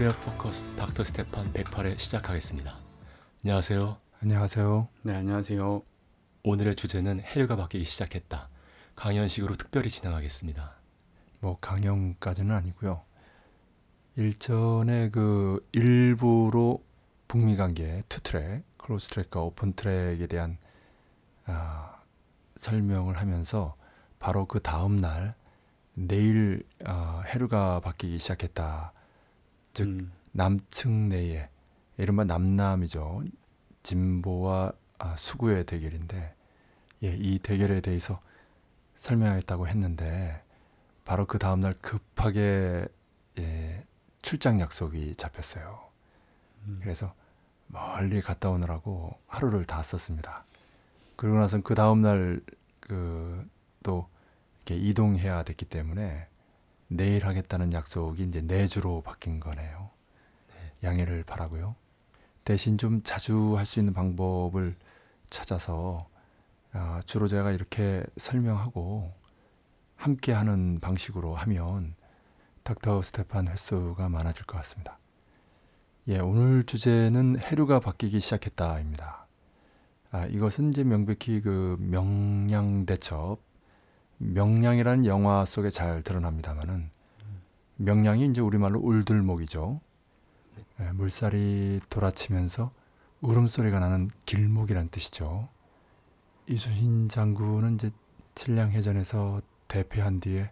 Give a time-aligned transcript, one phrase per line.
[0.00, 2.74] 코리아 포커스 닥터 스테판 108회 시작하겠습니다.
[3.44, 3.98] 안녕하세요.
[4.22, 4.88] 안녕하세요.
[5.02, 5.82] 네, 안녕하세요.
[6.42, 8.48] 오늘의 주제는 해류가 바뀌기 시작했다.
[8.96, 10.74] 강연식으로 특별히 진행하겠습니다.
[11.40, 13.02] 뭐 강연까지는 아니고요.
[14.16, 16.82] 일전에 그 일부로
[17.28, 20.56] 북미 관계 two track, close track과 open track에 대한
[21.44, 22.00] 아,
[22.56, 23.76] 설명을 하면서
[24.18, 25.34] 바로 그 다음 날
[25.92, 28.94] 내일 아, 해류가 바뀌기 시작했다.
[29.72, 31.48] 즉 음, 남측 내에
[31.96, 33.24] 이른바 남남이죠.
[33.82, 36.34] 진보와 아, 수구의 대결인데
[37.02, 38.20] 예, 이 대결에 대해서
[38.96, 40.42] 설명하겠다고 했는데
[41.04, 42.86] 바로 그 다음 날 급하게
[43.38, 43.84] 예,
[44.22, 45.80] 출장 약속이 잡혔어요.
[46.66, 47.14] 음, 그래서
[47.66, 50.44] 멀리 갔다 오느라고 하루를 다 썼습니다.
[51.16, 52.40] 그러고 나서 그 다음 날
[52.80, 54.08] 그또
[54.64, 56.29] 이렇게 이동해야 됐기 때문에
[56.92, 59.90] 내일 하겠다는 약속이 이제 내주로 바뀐 거네요.
[60.82, 61.76] 양해를 바라고요.
[62.44, 64.74] 대신 좀 자주 할 수 있는 방법을
[65.30, 66.08] 찾아서
[66.72, 69.12] 아, 주로 제가 이렇게 설명하고
[69.96, 71.94] 함께 하는 방식으로 하면
[72.64, 74.98] 닥터 스테판 횟수가 많아질 것 같습니다.
[76.08, 79.26] 예, 오늘 주제는 해류가 바뀌기 시작했다입니다.
[80.10, 83.38] 아, 이것은 이제 명백히 그 명량 대첩,
[84.22, 86.90] 명량이라는 영화 속에 잘 드러납니다만은
[87.76, 89.80] 명량이 이제 우리말로 울들목이죠.
[90.80, 92.70] 예, 물살이 돌아치면서
[93.22, 95.48] 울음소리가 나는 길목이란 뜻이죠.
[96.46, 97.90] 이순신 장군은 이제
[98.34, 100.50] 칠량 해전에서 대패한 뒤에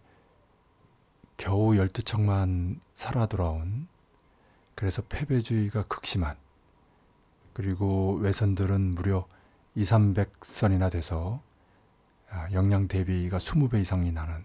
[1.37, 3.87] 겨우 12척만 살아 돌아온
[4.75, 6.37] 그래서 패배주의가 극심한
[7.53, 9.27] 그리고 외선들은 무려
[9.75, 11.48] 2, 300선이나 돼서 아,
[12.53, 14.45] 영양 대비가 20배 이상이 나는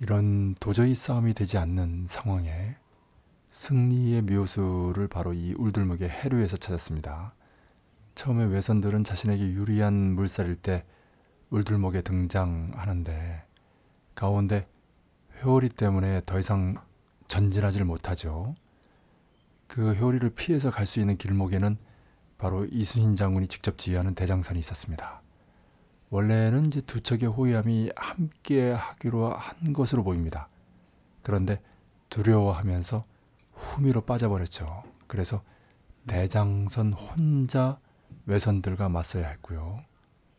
[0.00, 2.76] 이런 도저히 싸움이 되지 않는 상황에
[3.52, 7.34] 승리의 묘수를 바로 이 울들목의 해류에서 찾았습니다.
[8.14, 10.84] 처음에 외선들은 자신에게 유리한 물살일 때
[11.50, 13.44] 울들목에 등장하는데
[14.14, 14.66] 가운데
[15.36, 16.76] 회오리 때문에 더 이상
[17.28, 18.54] 전진하지를 못하죠.
[19.66, 21.76] 그 회오리를 피해서 갈 수 있는 길목에는
[22.38, 25.23] 바로 이순신 장군이 직접 지휘하는 대장선이 있었습니다.
[26.14, 30.48] 원래는 이제 두 척의 호위함이 함께 하기로 한 것으로 보입니다.
[31.22, 31.60] 그런데
[32.08, 33.04] 두려워하면서
[33.52, 34.84] 후미로 빠져버렸죠.
[35.08, 35.42] 그래서
[36.06, 37.80] 대장선 혼자
[38.26, 39.82] 외선들과 맞서야 했고요.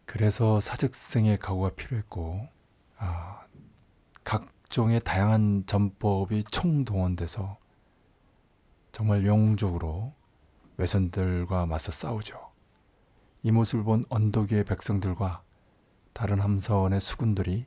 [0.06, 2.48] 그래서 사직생의 각오가 필요했고,
[2.98, 3.42] 아,
[4.24, 7.58] 각종의 다양한 전법이 총동원돼서
[8.94, 10.14] 정말 영웅적으로
[10.78, 12.40] 외선들과 맞서 싸우죠.
[13.44, 15.44] 이 모습을 본 언덕 위의 백성들과
[16.16, 17.66] 다른 함선의 수군들이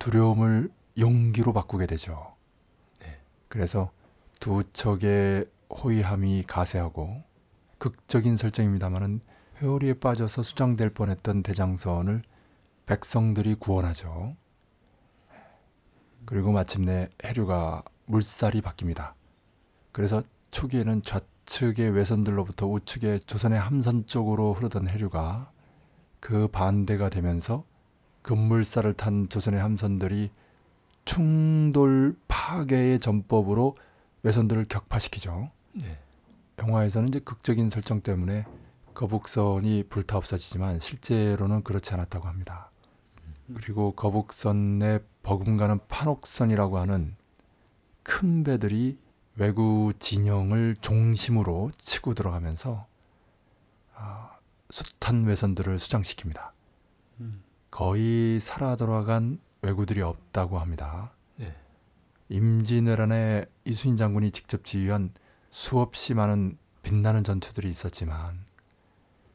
[0.00, 0.68] 두려움을
[0.98, 2.34] 용기로 바꾸게 되죠.
[2.98, 3.20] 네.
[3.46, 3.92] 그래서
[4.40, 7.22] 두 척의 호위함이 가세하고
[7.78, 9.20] 극적인 설정입니다만은
[9.60, 12.22] 회오리에 빠져서 수장될 뻔했던 대장선을
[12.86, 14.34] 백성들이 구원하죠.
[16.24, 19.12] 그리고 마침내 해류가 물살이 바뀝니다.
[19.92, 25.51] 그래서 초기에는 좌측의 외선들로부터 우측의 조선의 함선 쪽으로 흐르던 해류가
[26.22, 27.64] 그 반대가 되면서
[28.22, 30.30] 급물살을 탄 조선의 함선들이
[31.04, 33.74] 충돌 파괴의 전법으로
[34.22, 35.50] 외선들을 격파시키죠.
[35.72, 35.98] 네.
[36.60, 38.46] 영화에서는 이제 극적인 설정 때문에
[38.94, 42.70] 거북선이 불타 없어지지만 실제로는 그렇지 않았다고 합니다.
[43.52, 47.16] 그리고 거북선에 버금가는 판옥선이라고 하는
[48.04, 48.96] 큰 배들이
[49.34, 52.86] 외구 진영을 중심으로 치고 들어가면서
[53.96, 54.31] 아,
[54.72, 56.50] 숱한 외선들을 수장시킵니다.
[57.20, 61.12] 음, 거의 살아 돌아간 왜구들이 없다고 합니다.
[61.36, 61.54] 네.
[62.30, 65.12] 임진왜란에 이순신 장군이 직접 지휘한
[65.50, 68.46] 수없이 많은 빛나는 전투들이 있었지만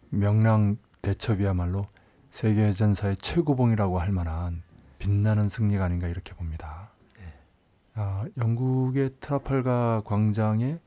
[0.10, 1.88] 명량 대첩이야말로
[2.32, 4.64] 세계 전사의 최고봉이라고 할 만한
[4.98, 6.90] 빛나는 승리가 아닌가 이렇게 봅니다.
[7.16, 7.34] 네.
[7.94, 10.80] 아, 영국의 트라팔가 광장에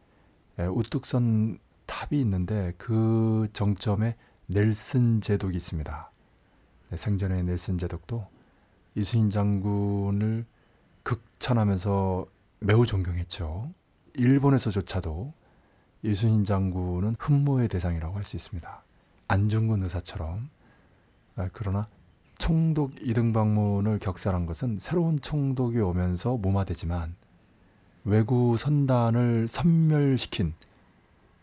[0.58, 4.17] 에, 우뚝 선 탑이 있는데 그 정점에
[4.52, 6.11] 넬슨 제독이 있습니다.
[6.91, 8.26] 네, 생전에 넬슨 제독도
[8.97, 10.44] 이순신 장군을
[11.05, 12.26] 극찬하면서
[12.58, 13.73] 매우 존경했죠.
[14.14, 15.32] 일본에서조차도
[16.02, 18.82] 이순신 장군은 흠모의 대상이라고 할 수 있습니다.
[19.29, 20.50] 안중근 의사처럼
[21.37, 21.87] 아, 그러나
[22.38, 27.14] 총독 이등 방문을 격살한 것은 새로운 총독이 오면서 무마되지만
[28.05, 30.55] 왜구 선단을 섬멸시킨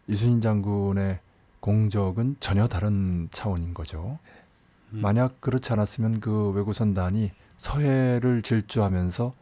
[0.07, 1.21] 이순신 장군의
[1.59, 4.19] 공적은 전혀 다른 차원인 거죠.
[4.93, 5.01] 음.
[5.01, 9.33] 만약 그렇지 않았으면 그 왜구 선단이 서해를 질주하면서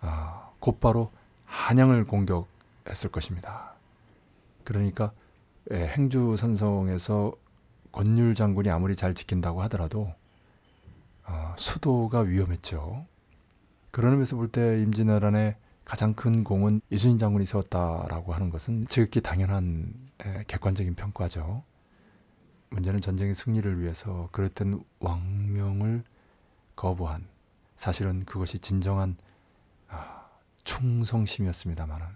[0.00, 1.10] 아, 곧바로
[1.44, 3.74] 한양을 공격했을 것입니다.
[4.64, 5.12] 그러니까
[5.72, 7.32] 예, 행주 산성에서
[7.92, 10.12] 권율 장군이 아무리 잘 지킨다고 하더라도
[11.24, 13.04] 아, 수도가 위험했죠.
[13.90, 19.92] 그런 의미에서 볼 때 임진왜란의 가장 큰 공은 이순신 장군이 세웠다라고 하는 것은 지극히 당연한
[19.96, 20.09] 에,
[20.46, 21.62] 객관적인 평가죠.
[22.70, 26.04] 문제는 전쟁의 승리를 위해서 그랬던 왕명을
[26.76, 27.26] 거부한
[27.76, 29.16] 사실은 그것이 진정한
[29.88, 30.28] 아,
[30.64, 32.06] 충성심이었습니다만은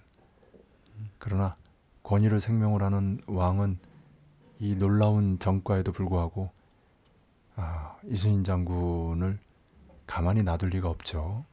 [1.19, 1.57] 그러나
[2.03, 3.79] 권위를 생명으로 하는 왕은
[4.61, 6.51] 이 놀라운 정과에도 불구하고
[7.57, 9.39] 아, 이순신 장군을
[10.07, 11.45] 가만히 놔둘 리가 없죠.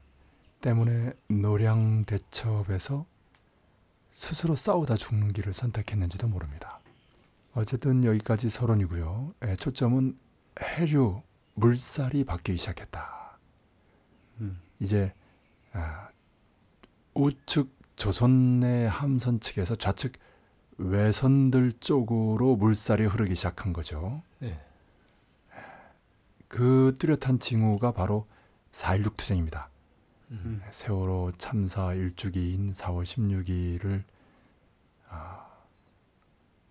[0.62, 3.06] 때문에 노량 대첩에서
[4.12, 6.80] 스스로 싸우다 죽는 길을 선택했는지도 모릅니다.
[7.54, 9.34] 어쨌든 여기까지 서론이고요.
[9.46, 10.18] 예, 초점은
[10.60, 11.22] 해류
[11.56, 13.38] 물살이 바뀌기 시작했다.
[14.42, 14.62] 음.
[14.80, 15.14] 이제
[15.74, 16.10] 아,
[17.14, 20.14] 우측 조선의 함선 측에서 좌측
[20.78, 24.24] 외선들 쪽으로 물살이 흐르기 시작한 거죠.
[24.40, 24.60] 네.
[26.48, 28.28] 그 뚜렷한 징후가 바로
[28.72, 29.71] 4.16 투쟁입니다.
[30.32, 30.62] 음.
[30.72, 34.04] 세월호 참사 일주기인 4월 16일을
[35.10, 35.48] 아,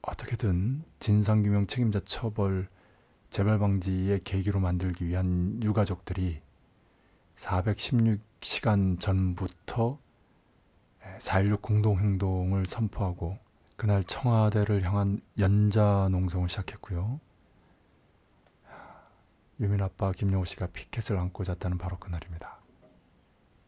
[0.03, 2.69] 어떻게든 진상규명 책임자 처벌
[3.29, 6.41] 재발 방지의 계기로 만들기 위한 유가족들이
[7.37, 9.99] 416시간 전부터
[11.19, 13.39] 4.16 공동행동을 선포하고
[13.77, 17.21] 그날 청와대를 향한 연자 농성을 시작했고요.
[19.61, 22.60] 유민 아빠 김영호 씨가 피켓을 안고 잤다는 바로 그날입니다.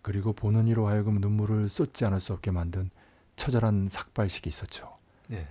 [0.02, 2.90] 그리고 보는 이로 하여금 눈물을 쏟지 않을 수 없게 만든
[3.36, 4.98] 처절한 삭발식이 있었죠.
[5.28, 5.48] 네.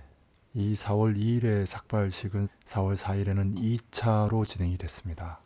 [0.54, 5.40] 이 4월 2일의 삭발식은 4월 4일에는 2차로 진행이 됐습니다.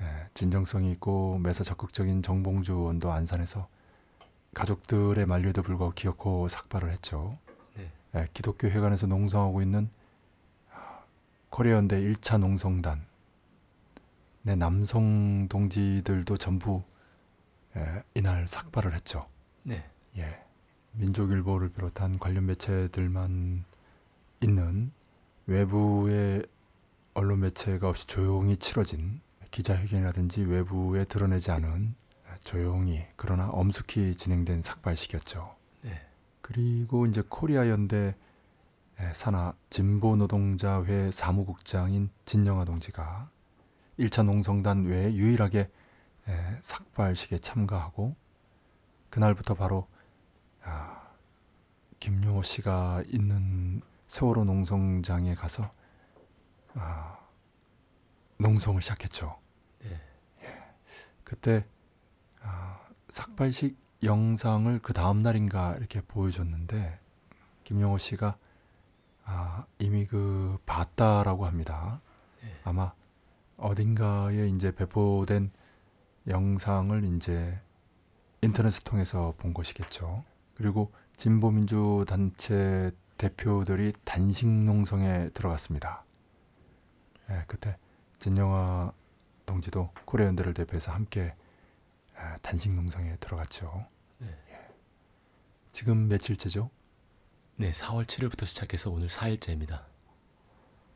[0.00, 3.68] 네, 진정성이 있고 매서 적극적인 정봉주 의원도 안산에서
[4.54, 7.38] 가족들의 만류에도 불구하고 기어코 삭발을 했죠.
[7.76, 7.92] 네.
[8.12, 9.90] 네, 기독교 회관에서 농성하고 있는
[11.50, 13.04] 코리아연대 1차 농성단
[14.42, 16.82] 내 남성 동지들도 전부
[17.76, 19.26] 예, 이날 삭발을 했죠.
[19.62, 19.84] 네.
[20.16, 20.44] 예.
[20.92, 23.64] 민족일보를 비롯한 관련 매체들만
[24.40, 24.92] 있는
[25.46, 26.46] 외부의
[27.14, 31.94] 언론 매체가 없이 조용히 치러진 기자회견이라든지 외부에 드러내지 않은
[32.42, 35.54] 조용히 그러나 엄숙히 진행된 삭발식이었죠.
[35.82, 36.00] 네.
[36.40, 38.14] 그리고 이제 코리아 연대
[39.12, 43.28] 산하 진보 노동자회 사무국장인 진영아 동지가
[43.98, 45.68] 1차 농성단 외에 유일하게 에,
[46.62, 48.16] 삭발식에 참가하고
[49.10, 49.86] 그날부터 바로
[50.62, 51.08] 아,
[52.00, 55.70] 김용호 씨가 있는 세월호 농성장에 가서
[56.74, 57.18] 아,
[58.38, 59.38] 농성을 시작했죠.
[59.82, 60.00] 네.
[60.42, 60.64] 예.
[61.22, 61.66] 그때
[62.42, 66.98] 아, 삭발식 영상을 그 다음 날인가 이렇게 보여줬는데
[67.64, 68.36] 김용호 씨가
[69.24, 72.00] 아, 이미 그 봤다라고 합니다.
[72.42, 72.52] 네.
[72.64, 72.92] 아마
[73.56, 75.50] 어딘가에 이제 배포된
[76.26, 77.58] 영상을 이제
[78.42, 80.24] 인터넷을 통해서 본 것이겠죠.
[80.54, 86.04] 그리고 진보민주 단체 대표들이 단식 농성에 들어갔습니다.
[87.30, 87.76] 예, 그때
[88.18, 88.92] 진영아
[89.46, 91.34] 동지도 코리아 연대를 대표해서 함께
[92.16, 93.86] 아, 단식 농성에 들어갔죠.
[94.18, 94.28] 네.
[94.50, 94.68] 예.
[95.72, 96.70] 지금 며칠째죠?
[97.56, 99.84] 네, 4월 7일부터 시작해서 오늘 4일째입니다.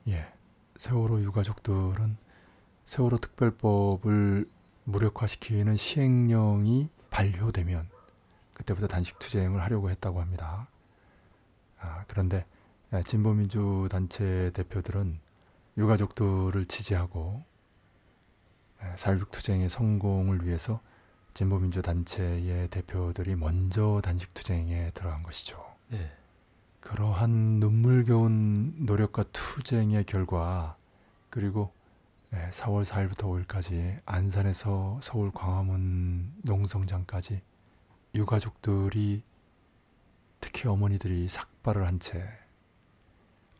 [0.08, 0.32] 예.
[0.76, 2.16] 세월호 유가족들은
[2.86, 4.48] 세월호 특별법을
[4.88, 7.88] 무력화시키는 시행령이 반려되면
[8.54, 10.66] 그때부터 단식 투쟁을 하려고 했다고 합니다.
[11.78, 12.46] 아, 그런데
[13.04, 15.20] 진보민주 단체 대표들은
[15.76, 17.44] 유가족들을 지지하고
[18.80, 20.80] 4.16 투쟁의 성공을 위해서
[21.34, 25.64] 진보민주 단체의 대표들이 먼저 단식 투쟁에 들어간 것이죠.
[25.88, 26.10] 네.
[26.80, 27.30] 그러한
[27.60, 30.76] 눈물겨운 노력과 투쟁의 결과
[31.28, 31.72] 그리고
[32.32, 37.42] 4월 4일부터 5일까지 안산에서 서울 광화문 농성장까지
[38.14, 39.22] 유가족들이
[40.40, 42.28] 특히 어머니들이 삭발을 한 채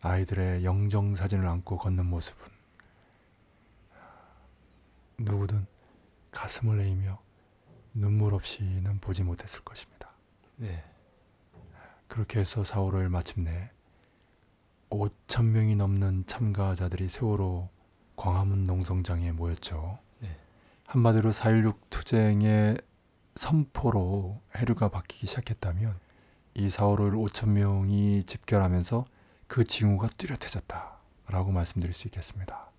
[0.01, 2.47] 아이들의 영정 사진을 안고 걷는 모습은
[5.19, 5.67] 누구든
[6.31, 7.19] 가슴을 내이며
[7.95, 10.13] 눈물 없이는 보지 못했을 것입니다.
[10.57, 10.85] 네.
[12.07, 13.71] 그렇게 해서 4월 5일 마침내
[14.91, 17.69] 5천 명이 넘는 참가자들이 세월호
[18.19, 20.01] 광화문 농성장에 모였죠.
[20.19, 20.37] 네.
[20.87, 22.77] 한마디로 4.16 투쟁의
[23.37, 25.97] 선포로 해류가 바뀌기 시작했다면
[26.55, 29.07] 이 4월 5일 5천 명이 집결하면서
[29.47, 32.73] 그 징후가 뚜렷해졌다라고 말씀드릴 수 있겠습니다.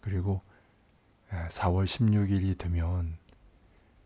[0.00, 0.40] 그리고
[1.30, 3.18] 4월 16일이 되면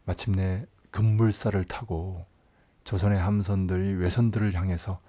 [0.05, 2.27] 마침내 급물살을 타고
[2.83, 5.01] 조선의 함선들이 외선들을 향해서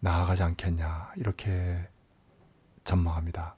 [0.00, 1.88] 나아가지 않겠냐 이렇게
[2.82, 3.54] 전망합니다.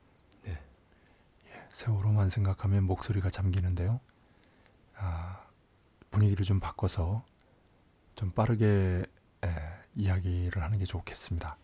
[1.72, 4.00] 세월호만 생각하면 목소리가 잠기는데요.
[4.96, 5.40] 아,
[6.10, 7.24] 분위기를 좀 바꿔서
[8.14, 9.04] 좀 빠르게
[9.44, 9.48] 에,
[9.94, 11.56] 이야기를 하는 게 좋겠습니다.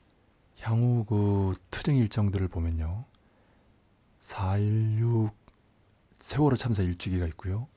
[0.60, 3.04] 향후 그 투쟁 일정들을 보면요.
[4.20, 5.30] 4.16
[6.18, 7.68] 세월호 참사 일주기가 있고요.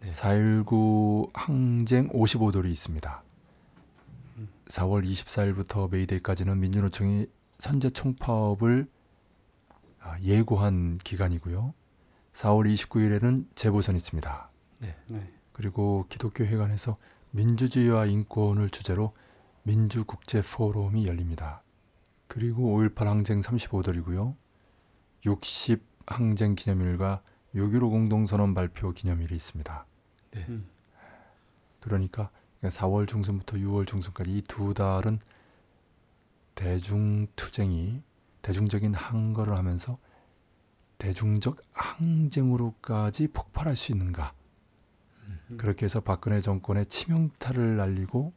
[0.00, 0.10] 네.
[0.10, 3.22] 4.19 항쟁 55돌이 있습니다.
[4.68, 7.26] 4월 24일부터 메이데이까지는 민주노총이
[7.58, 8.99] 선제 총파업을 아,
[10.22, 11.74] 예고한 기간이고요.
[12.34, 14.50] 4월 29일에는 재보선이 있습니다.
[14.78, 15.32] 네.
[15.52, 16.96] 그리고 기독교 회관에서
[17.32, 19.12] 민주주의와 인권을 주제로
[19.62, 21.62] 민주국제 포럼이 열립니다.
[22.28, 24.34] 그리고 5.18 항쟁 35돌이고요.
[25.26, 27.22] 60 항쟁 기념일과
[27.54, 29.86] 6.15 공동선언 발표 기념일이 있습니다.
[30.32, 30.46] 네.
[30.48, 30.66] 음.
[31.80, 32.30] 그러니까
[32.62, 35.18] 4월 중순부터 6월 중순까지 이 두 달은
[36.54, 38.02] 대중투쟁이
[38.42, 39.98] 대중적인 항거를 하면서
[40.98, 44.34] 대중적 항쟁으로까지 폭발할 수 있는가
[45.26, 45.56] 음.
[45.56, 48.32] 그렇게 해서 박근혜 정권의 치명타를 날리고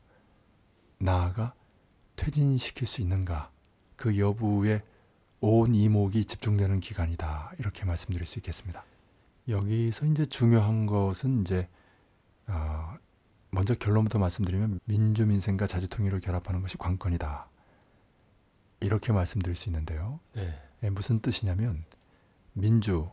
[0.97, 1.53] 나아가
[2.15, 3.51] 퇴진시킬 수 있는가
[3.95, 4.83] 그 여부에
[5.41, 8.85] 온 이목이 집중되는 기간이다 이렇게 말씀드릴 수 있겠습니다.
[9.49, 11.67] 여기서 이제 중요한 것은 이제
[12.47, 12.95] 어,
[13.49, 17.49] 먼저 결론부터 말씀드리면 민주민생과 자주통일을 결합하는 것이 관건이다
[18.83, 20.19] 이렇게 말씀드릴 수 있는데요.
[20.33, 20.53] 네.
[20.83, 21.85] 예, 무슨 뜻이냐면
[22.53, 23.09] 민주,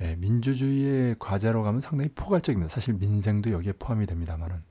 [0.00, 2.68] 예, 민주주의의 과제로 가면 상당히 포괄적입니다.
[2.68, 4.62] 사실 민생도 여기에 포함이 됩니다만은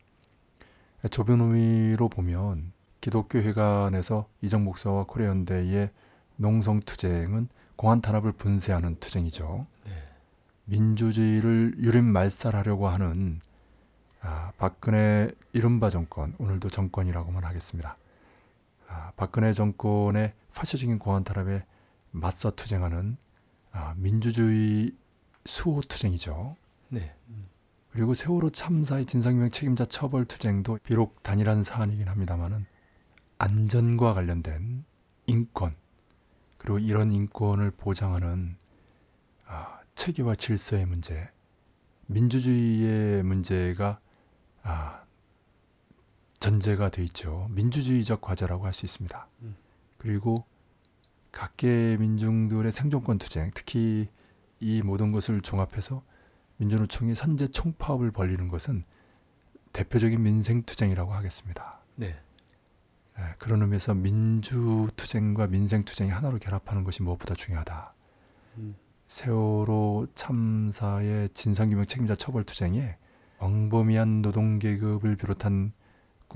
[1.10, 2.72] 좁은 의미로 보면
[3.02, 5.90] 기독교 회관에서 이정 목사와 코레현대의
[6.38, 9.68] 농성 투쟁은 공안 탄압을 분쇄하는 투쟁이죠.
[9.86, 9.92] 네.
[10.66, 13.42] 민주주의를 유린 말살하려고 하는
[14.22, 17.96] 아, 박근혜 이른바 정권, 오늘도 정권이라고만 하겠습니다.
[18.96, 21.66] 아, 박근혜 정권의 파쇼적인 공안 탄압에
[22.12, 23.18] 맞서 투쟁하는
[23.72, 24.94] 아, 민주주의
[25.44, 26.56] 수호 투쟁이죠.
[26.88, 27.14] 네.
[27.92, 32.66] 그리고 세월호 참사의 진상규명 책임자 처벌 투쟁도 비록 단일한 사안이긴 합니다만은
[33.38, 34.86] 안전과 관련된
[35.28, 35.76] 인권
[36.58, 38.56] 그리고 이런 인권을 보장하는
[39.46, 41.30] 아, 체계와 질서의 문제,
[42.08, 44.00] 민주주의의 문제가
[44.64, 45.05] 아,
[46.40, 47.48] 전제가 돼 있죠.
[47.52, 49.28] 민주주의적 과제라고 할 수 있습니다.
[49.42, 49.56] 음.
[49.98, 50.46] 그리고
[51.32, 54.08] 각계 민중들의 생존권 투쟁, 특히
[54.60, 56.04] 이 모든 것을 종합해서
[56.58, 58.84] 민주노총이 선제 총파업을 벌리는 것은
[59.74, 61.80] 대표적인 민생 투쟁이라고 하겠습니다.
[61.96, 62.16] 네.
[63.18, 67.94] 예, 그런 의미에서 민주 투쟁과 민생 투쟁이 하나로 결합하는 것이 무엇보다 중요하다.
[68.58, 68.76] 음.
[69.08, 72.98] 세월호 참사의 진상규명 책임자 처벌 투쟁에
[73.40, 75.74] 광범위한 노동 계급을 비롯한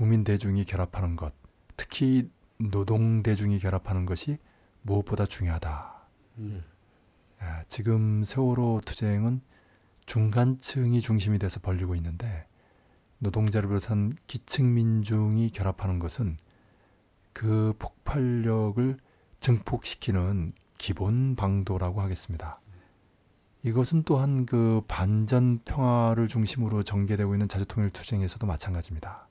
[0.00, 1.34] 국민 대중이 결합하는 것,
[1.76, 4.38] 특히 노동 대중이 결합하는 것이
[4.80, 5.94] 무엇보다 중요하다.
[6.38, 6.64] 음.
[7.42, 9.42] 예, 지금 세월호 투쟁은
[10.06, 12.46] 중간층이 중심이 돼서 벌리고 있는데
[13.18, 16.38] 노동자를 비롯한 기층 민중이 결합하는 것은
[17.34, 18.96] 그 폭발력을
[19.40, 22.58] 증폭시키는 기본 방도라고 하겠습니다.
[23.64, 29.28] 이것은 또한 그 반전 평화를 중심으로 전개되고 있는 자주통일 투쟁에서도 마찬가지입니다.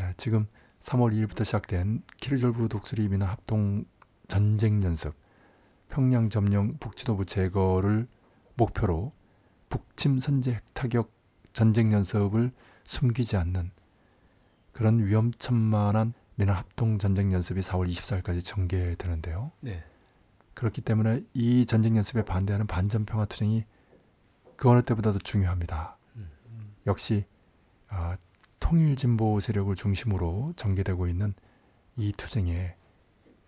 [0.00, 0.46] 예, 지금
[0.80, 3.84] 3월 2일부터 시작된 키르졸브 독수리 민원 합동
[4.28, 5.14] 전쟁 연습,
[5.88, 8.08] 평양 점령 북지도부 제거를
[8.56, 9.12] 목표로
[9.68, 11.12] 북침 선제 핵타격
[11.52, 12.52] 전쟁 연습을
[12.84, 13.70] 숨기지 않는
[14.72, 19.52] 그런 위험천만한 민원 합동 전쟁 연습이 4월 24일까지 전개되는데요.
[19.60, 19.84] 네.
[20.54, 23.64] 그렇기 때문에 이 전쟁 연습에 반대하는 반전 평화 투쟁이
[24.56, 25.96] 그 어느 때보다도 중요합니다.
[26.16, 26.30] 음.
[26.86, 27.24] 역시
[27.88, 28.16] 아,
[28.60, 31.34] 통일 진보 세력을 중심으로 전개되고 있는
[31.96, 32.76] 이 투쟁에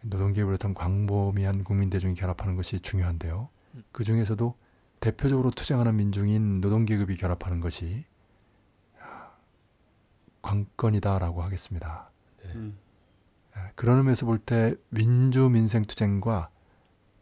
[0.02, 3.48] 노동계급을 비롯한 광범위한 국민 대중이 결합하는 것이 중요한데요.
[3.74, 3.84] 음.
[3.92, 4.54] 그 중에서도
[5.00, 8.04] 대표적으로 투쟁하는 민중인 노동계급이 결합하는 것이
[9.00, 9.30] 아,
[10.42, 12.10] 관건이다라고 하겠습니다.
[12.42, 12.52] 네.
[12.54, 12.78] 음.
[13.56, 16.50] 예, 그런 의미에서 볼 때 민주 민생 투쟁과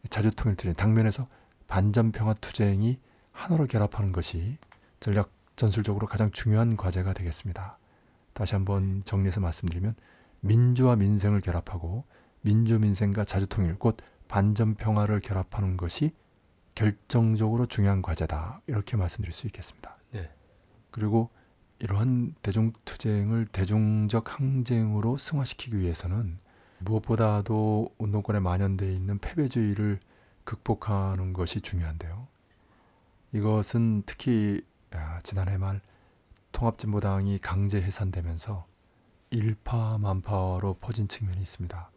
[0.09, 1.27] 자주 통일 투쟁 당면에서
[1.67, 2.99] 반전 평화 투쟁이
[3.31, 4.57] 하나로 결합하는 것이
[4.99, 5.31] 전략
[5.61, 7.77] 전술적으로 가장 중요한 과제가 되겠습니다.
[8.33, 9.93] 다시 한번 정리해서 말씀드리면
[10.39, 12.03] 민주와 민생을 결합하고
[12.41, 16.13] 민주 민생과 자주 통일 곧 반전 평화를 결합하는 것이
[16.73, 19.97] 결정적으로 중요한 과제다 이렇게 말씀드릴 수 있겠습니다.
[20.09, 20.31] 네.
[20.89, 21.29] 그리고
[21.77, 26.39] 이러한 대중 투쟁을 대중적 항쟁으로 승화시키기 위해서는
[26.79, 29.99] 무엇보다도 운동권에 만연되어 있는 패배주의를
[30.43, 32.27] 극복하는 것이 중요한데요.
[33.33, 34.70] 이것은 특히 아,
[35.23, 35.81] 지난해 말
[36.51, 38.65] 통합진보당이 강제 해산되면서
[39.29, 41.91] 일파만파로 퍼진 측면이 있습니다.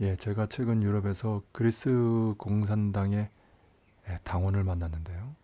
[0.00, 3.30] 예, 제가 최근 유럽에서 그리스 공산당의
[4.08, 5.34] 예, 당원을 만났는데요.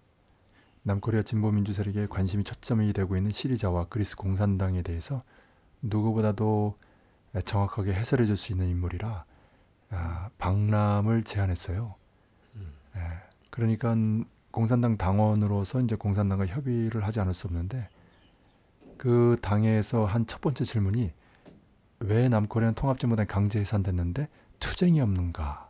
[0.82, 5.22] 남코리아 진보민주 세력에 관심이 초점이 되고 있는 시리자와 그리스 공산당에 대해서
[5.82, 6.76] 누구보다도
[7.44, 9.25] 정확하게 해설해 줄 수 있는 인물이라
[9.90, 11.94] 아, 방남을 제안했어요.
[12.56, 12.72] 음.
[12.96, 13.00] 예,
[13.50, 13.94] 그러니까
[14.59, 17.88] 공산당 당원으로서 이제 공산당과 협의를 하지 않을 수 없는데
[18.97, 21.12] 그 당에서 한 첫 번째 질문이
[22.00, 25.69] 왜 남코리안 통합진보당이 강제 해산됐는데 투쟁이 없는가라는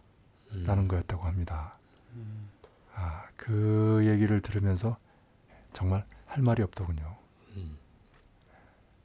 [0.52, 0.88] 음.
[0.88, 1.76] 거였다고 합니다.
[2.14, 2.48] 음.
[2.94, 4.96] 아, 그 얘기를 들으면서
[5.74, 7.14] 정말 할 말이 없더군요.
[7.56, 7.76] 음.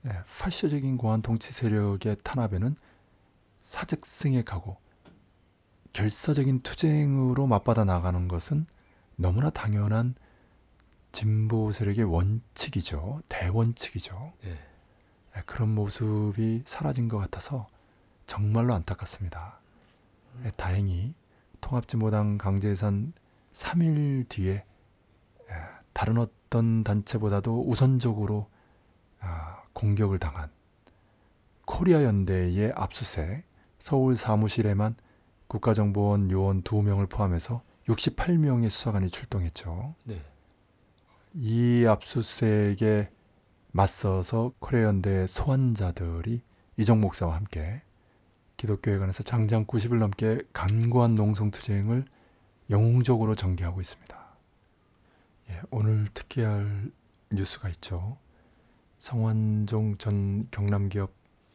[0.05, 2.77] 예, 파쇼적인 공안 통치 세력의 탄압에는
[3.63, 4.77] 사직승에 가고
[5.91, 8.65] 결사적인 투쟁으로 맞받아 나가는 것은
[9.15, 10.15] 너무나 당연한
[11.11, 13.21] 진보 세력의 원칙이죠.
[13.29, 14.33] 대원칙이죠.
[14.43, 14.57] 네.
[15.37, 17.67] 예, 그런 모습이 사라진 것 같아서
[18.25, 19.59] 정말로 안타깝습니다.
[20.45, 21.13] 예, 다행히
[21.61, 23.13] 통합진보당 강제해산
[23.53, 24.65] 3일 뒤에
[25.49, 25.53] 예,
[25.93, 28.47] 다른 어떤 단체보다도 우선적으로
[29.19, 30.49] 아, 공격을 당한
[31.65, 33.45] 코리아 연대의 압수색
[33.79, 34.95] 서울 사무실에만
[35.47, 39.95] 국가정보원 요원 2명을 포함해서 68명의 수사관이 출동했죠.
[40.05, 40.21] 네.
[41.33, 43.09] 이 압수수색에
[43.71, 46.41] 맞서서 코리아 연대 소환자들이
[46.77, 47.81] 이정 목사와 함께
[48.57, 52.05] 기독교회관에서 장장 90일 넘게 간고한 농성 투쟁을
[52.69, 54.23] 영웅적으로 전개하고 있습니다.
[55.49, 56.91] 예, 오늘 특히할
[57.31, 58.17] 뉴스가 있죠.
[58.99, 61.11] 성완종 전 경남기업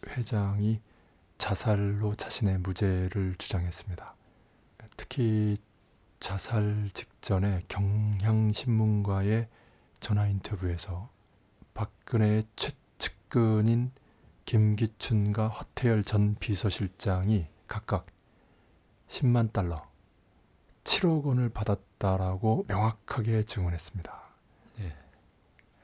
[0.06, 0.80] 회장이
[1.38, 4.14] 자살로 자신의 무죄를 주장했습니다.
[4.96, 5.56] 특히
[6.20, 9.48] 자살 직전에 경향신문과의
[10.00, 11.10] 전화 인터뷰에서
[11.74, 13.92] 박근혜의 최측근인
[14.44, 18.06] 김기춘과 허태열 전 비서실장이 각각
[19.08, 19.86] 10만 달러,
[20.84, 24.22] 7억 원을 받았다라고 명확하게 증언했습니다.
[24.78, 24.96] 네.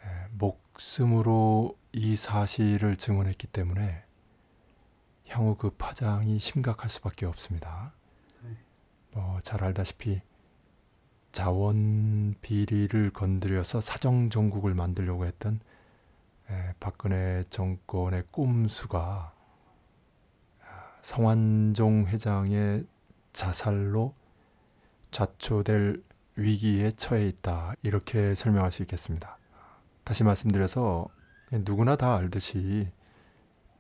[0.05, 4.03] 예, 목숨으로 이 사실을 증언했기 때문에
[5.29, 7.93] 향후 그 파장이 심각할 수밖에 없습니다.
[9.15, 9.21] 네.
[9.21, 10.21] 뭐잘 알다시피
[11.33, 15.61] 자원 비리를 건드려서 사정 정국을 만들려고 했던
[16.51, 19.33] 에, 박근혜 정권의 꼼수가
[20.63, 20.67] 아,
[21.03, 22.87] 성완종 회장의
[23.33, 24.15] 자살로
[25.11, 26.03] 좌초될
[26.37, 29.39] 위기에 처해 있다 이렇게 설명할 수 있겠습니다.
[30.05, 31.09] 다시 말씀드려서
[31.51, 32.91] 누구나 다 알듯이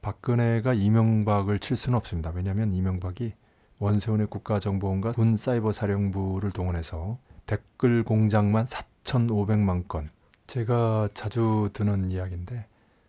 [0.01, 2.31] 박근혜가 이명박을 칠 수는 없습니다.
[2.31, 3.35] 왜냐하면 이명박이
[3.78, 10.10] 원세훈의 국가정보원과 군 사이버 사령부를 동원해서 댓글 공장만 4,500만 건.
[10.46, 12.66] 제가 자주 드는 이야기인데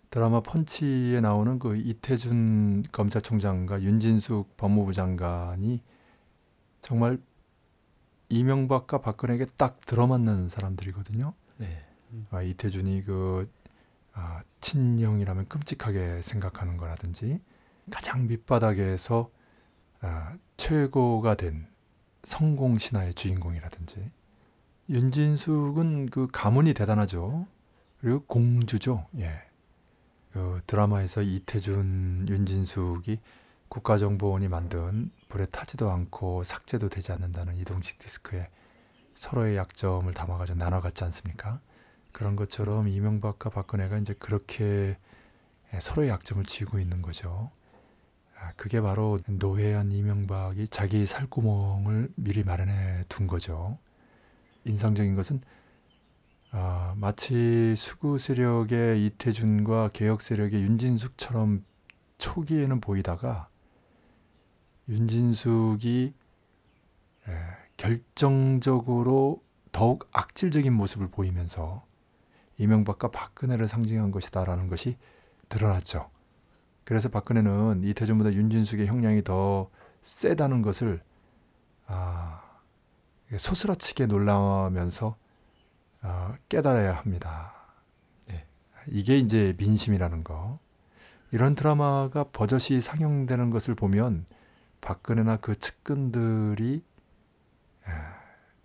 [0.09, 5.81] 드라마 펀치에 나오는 그 이태준 검찰총장과 윤진숙 법무부 장관이
[6.81, 7.19] 정말
[8.29, 11.33] 이명박과 박근혜에게 딱 들어맞는 사람들이거든요.
[11.57, 11.85] 네.
[12.31, 13.49] 아, 이태준이 그
[14.13, 17.39] 아, 친형이라면 끔찍하게 생각하는 거라든지
[17.91, 19.29] 가장 밑바닥에서
[20.01, 21.67] 아, 최고가 된
[22.23, 24.11] 성공 신화의 주인공이라든지
[24.89, 27.47] 윤진숙은 그 가문이 대단하죠.
[27.99, 29.07] 그리고 공주죠.
[29.19, 29.41] 예.
[30.31, 33.19] 그 드라마에서 이태준, 윤진숙이
[33.69, 38.49] 국가정보원이 만든 불에 타지도 않고 삭제도 되지 않는다는 이동식 디스크에
[39.15, 41.61] 서로의 약점을 담아가지고 나눠갔지 않습니까?
[42.11, 44.97] 그런 것처럼 이명박과 박근혜가 이제 그렇게
[45.79, 47.51] 서로의 약점을 쥐고 있는 거죠.
[48.45, 53.79] 아, 그게 바로 노회한 이명박이 자기 살구멍을 미리 마련해 둔 거죠.
[54.65, 55.41] 인상적인 것은
[56.51, 61.65] 아, 마치 수구 세력의 이태준과 개혁 세력의 윤진숙처럼
[62.19, 63.49] 초기에는 보이다가
[64.89, 66.13] 윤진숙이
[67.27, 67.31] 에,
[67.77, 71.83] 결정적으로 더욱 악질적인 모습을 보이면서
[72.59, 74.97] 이명박과 박근혜를 상징한 것이다라는 것이
[75.49, 76.09] 드러났죠.
[76.85, 79.69] 그래서 박근혜는 이태준보다 윤진숙의 형량이 더
[80.03, 81.01] 세다는 것을
[81.87, 82.41] 아,
[83.35, 85.17] 소스라치게 놀라면서
[86.01, 87.53] 아, 깨달아야 합니다.
[88.27, 88.45] 네.
[88.87, 90.59] 이게 이제 민심이라는 거.
[91.31, 94.25] 이런 드라마가 버젓이 상영되는 것을 보면
[94.79, 96.83] 박근혜나 그 측근들이
[97.87, 97.91] 에,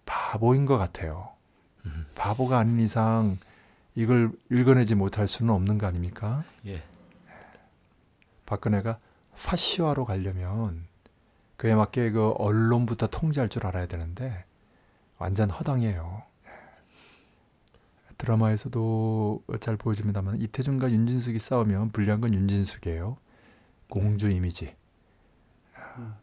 [0.05, 1.31] 바보인 것 같아요.
[1.87, 2.07] 음.
[2.15, 3.39] 바보가 아닌 이상
[3.95, 6.45] 이걸 읽어내지 못할 수는 없는 거 아닙니까?
[6.67, 6.83] 예.
[8.51, 8.99] 박근혜가
[9.37, 10.85] 파시화로 가려면
[11.57, 14.45] 그에 맞게 그 언론부터 통제할 줄 알아야 되는데
[15.19, 16.23] 완전 허당이에요.
[18.19, 23.17] 드라마에서도 잘 보여줍니다만 이태준과 윤진숙이 싸우면 불리한 건 윤진숙이에요.
[23.89, 24.75] 공주 이미지.
[25.99, 26.15] 음.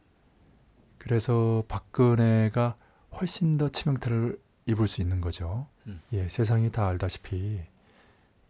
[0.98, 2.76] 그래서 박근혜가
[3.20, 5.68] 훨씬 더 치명타를 입을 수 있는 거죠.
[5.88, 6.02] 음.
[6.12, 7.62] 예, 세상이 다 알다시피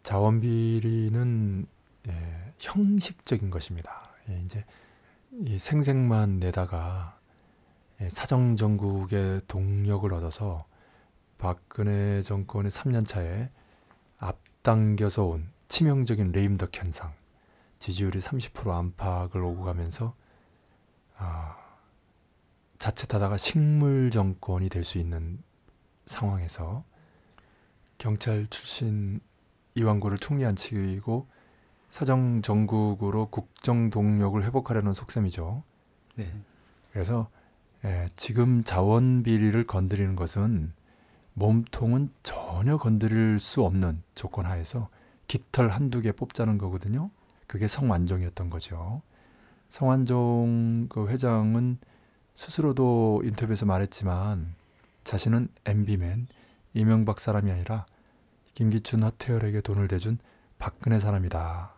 [0.02, 1.66] 자원 비리는
[2.08, 4.10] 예, 형식적인 것입니다.
[4.28, 4.64] 예, 이제
[5.44, 7.18] 이 생색만 내다가
[8.00, 10.66] 예, 사정 정국의 동력을 얻어서
[11.38, 13.50] 박근혜 정권의 3년 차에
[14.18, 17.14] 앞당겨서 온 치명적인 레임덕 현상,
[17.78, 20.14] 지지율이 30% 안팎을 오고 가면서
[21.16, 21.56] 아,
[22.78, 25.42] 자칫하다가 식물 정권이 될 수 있는
[26.06, 26.84] 상황에서
[27.98, 29.20] 경찰 출신
[29.74, 31.28] 이완구를 총리 안 치고
[31.90, 35.62] 사정 정국으로 국정 동력을 회복하려는 속셈이죠.
[36.16, 36.32] 네.
[36.92, 37.28] 그래서
[37.84, 40.72] 예, 지금 자원 비리를 건드리는 것은
[41.34, 44.88] 몸통은 전혀 건드릴 수 없는 조건 하에서
[45.28, 47.10] 깃털 한두 개 뽑자는 거거든요.
[47.46, 49.02] 그게 성완종이었던 거죠.
[49.70, 51.78] 성완종 그 회장은
[52.34, 54.54] 스스로도 인터뷰에서 말했지만
[55.04, 56.26] 자신은 MB맨
[56.74, 57.86] 이명박 사람이 아니라
[58.54, 60.18] 김기춘 허태열에게 돈을 대준
[60.58, 61.77] 박근혜 사람이다.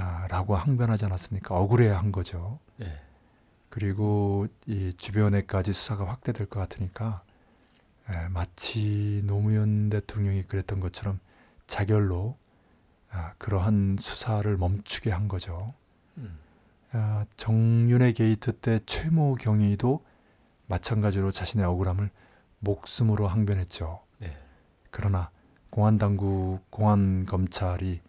[0.00, 1.56] 아, 라고 항변하지 않았습니까?
[1.56, 2.60] 억울해 한 거죠.
[2.76, 3.00] 네.
[3.68, 7.22] 그리고 이 주변에까지 수사가 확대될 것 같으니까
[8.08, 11.18] 에, 마치 노무현 대통령이 그랬던 것처럼
[11.66, 12.36] 자결로
[13.10, 15.74] 아, 그러한 수사를 멈추게 한 거죠.
[16.16, 16.38] 음.
[16.92, 20.04] 아, 정윤회 게이트 때 최모 경위도
[20.68, 22.08] 마찬가지로 자신의 억울함을
[22.60, 24.00] 목숨으로 항변했죠.
[24.18, 24.36] 네.
[24.92, 25.30] 그러나
[25.70, 28.00] 공안 당국, 공안 검찰이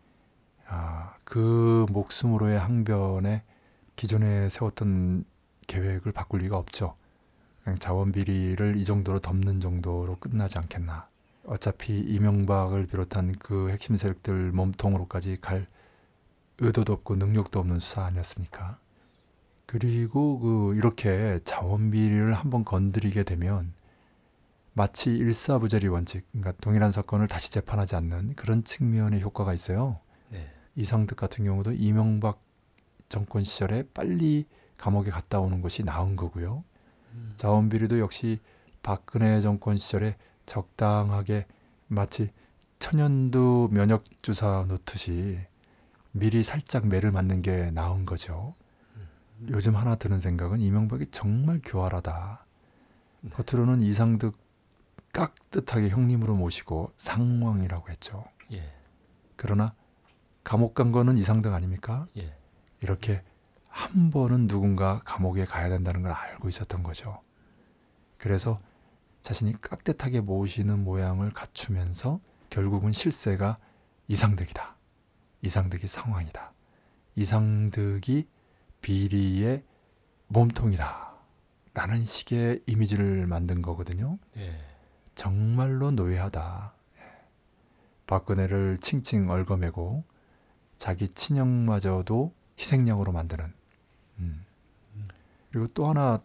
[0.67, 3.43] 아, 그 목숨으로의 항변에
[3.95, 5.25] 기존에 세웠던
[5.67, 6.95] 계획을 바꿀 리가 없죠.
[7.63, 11.07] 그냥 자원 비리를 이 정도로 덮는 정도로 끝나지 않겠나.
[11.45, 15.67] 어차피 이명박을 비롯한 그 핵심 세력들 몸통으로까지 갈
[16.57, 18.79] 의도도 없고 능력도 없는 수사 아니었습니까?
[19.67, 23.73] 그리고 그 이렇게 자원 비리를 한번 건드리게 되면
[24.73, 29.99] 마치 일사부재리 원칙, 그러니까 동일한 사건을 다시 재판하지 않는 그런 측면의 효과가 있어요.
[30.79, 30.83] 네.
[30.83, 32.41] 이상득 같은 경우도 이명박
[33.09, 34.45] 정권 시절에 빨리
[34.77, 36.63] 감옥에 갔다 오는 것이 나은 거고요.
[37.13, 37.33] 음.
[37.35, 38.39] 자원 비리도 역시
[38.81, 40.15] 박근혜 정권 시절에
[40.45, 41.45] 적당하게
[41.87, 42.31] 마치
[42.79, 45.39] 천연두 면역 주사 놓듯이
[46.11, 48.55] 미리 살짝 매를 맞는 게 나은 거죠.
[49.49, 52.45] 요즘 하나 드는 생각은 이명박이 정말 교활하다.
[53.21, 53.29] 네.
[53.31, 54.37] 겉으로는 이상득
[55.11, 58.25] 깍듯하게 형님으로 모시고 상왕이라고 했죠.
[58.51, 58.71] 예.
[59.35, 59.73] 그러나
[60.49, 62.07] 감옥 간 거는 이상득 아닙니까?
[62.17, 62.35] 예.
[62.81, 63.21] 이렇게
[63.67, 67.21] 한 번은 누군가 감옥에 가야 된다는 걸 알고 있었던 거죠.
[68.17, 68.59] 그래서
[69.21, 73.59] 자신이 깍듯하게 모시는 모양을 갖추면서 결국은 실세가
[74.07, 74.75] 이상득이다.
[75.43, 76.51] 이상득이 상황이다.
[77.13, 78.27] 이상득이
[78.81, 79.63] 비리의
[80.29, 81.13] 몸통이다.
[81.75, 84.17] 라는 식의 이미지를 만든 거거든요.
[84.37, 84.59] 예.
[85.13, 86.73] 정말로 노예하다.
[86.97, 87.01] 예.
[88.07, 90.05] 박근혜를 칭칭 얽어매고
[90.79, 93.53] 자기 친형마저도 희생양으로 만드는.
[94.19, 94.45] 음.
[95.51, 96.23] 그리고 또 하나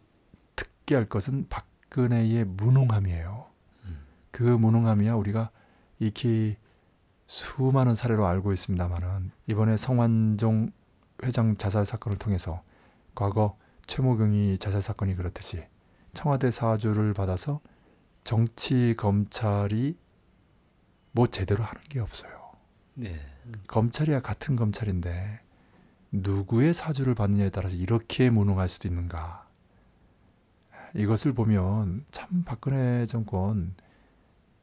[0.56, 3.46] 특기할 것은 박근혜의 무능함이에요.
[3.84, 4.06] 음.
[4.30, 5.50] 그 무능함이야 우리가
[5.98, 6.56] 익히
[7.26, 10.70] 수많은 사례로 알고 있습니다만은 이번에 성완종
[11.24, 12.62] 회장 자살 사건을 통해서
[13.14, 15.64] 과거 최모경이 자살 사건이 그렇듯이
[16.12, 17.60] 청와대 사주를 받아서
[18.22, 19.96] 정치 검찰이
[21.12, 22.52] 뭐 제대로 하는 게 없어요.
[22.94, 23.33] 네.
[23.68, 25.40] 검찰이야 같은 검찰인데
[26.12, 29.46] 누구의 사주를 받느냐에 따라서 이렇게 무능할 수도 있는가?
[30.94, 33.74] 이것을 보면 참 박근혜 정권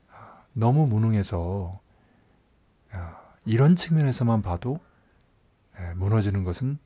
[0.09, 1.79] 아, 너무 무능해서
[2.91, 4.79] 아, 이런 측면에서만 봐도
[5.77, 6.77] 에, 무너지는 것은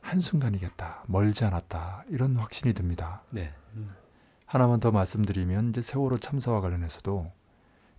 [0.00, 1.04] 한순간이겠다.
[1.06, 2.04] 멀지 않았다.
[2.08, 3.22] 이런 확신이 듭니다.
[3.30, 3.52] 네.
[4.46, 7.32] 하나만 더 말씀드리면 이제 세월호 참사와 관련해서도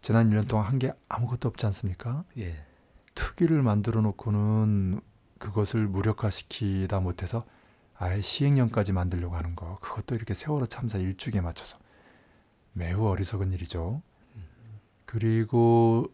[0.01, 2.23] 지난 1년 동안 한 게 아무것도 없지 않습니까?
[2.37, 2.63] 예.
[3.15, 5.01] 특위를 만들어 놓고는
[5.39, 7.45] 그것을 무력화시키다 못해서
[7.97, 11.77] 아예 시행령까지 만들려고 하는 거 그것도 이렇게 세월호 참사 일주기에 맞춰서
[12.73, 14.01] 매우 어리석은 일이죠.
[15.05, 16.05] 그리고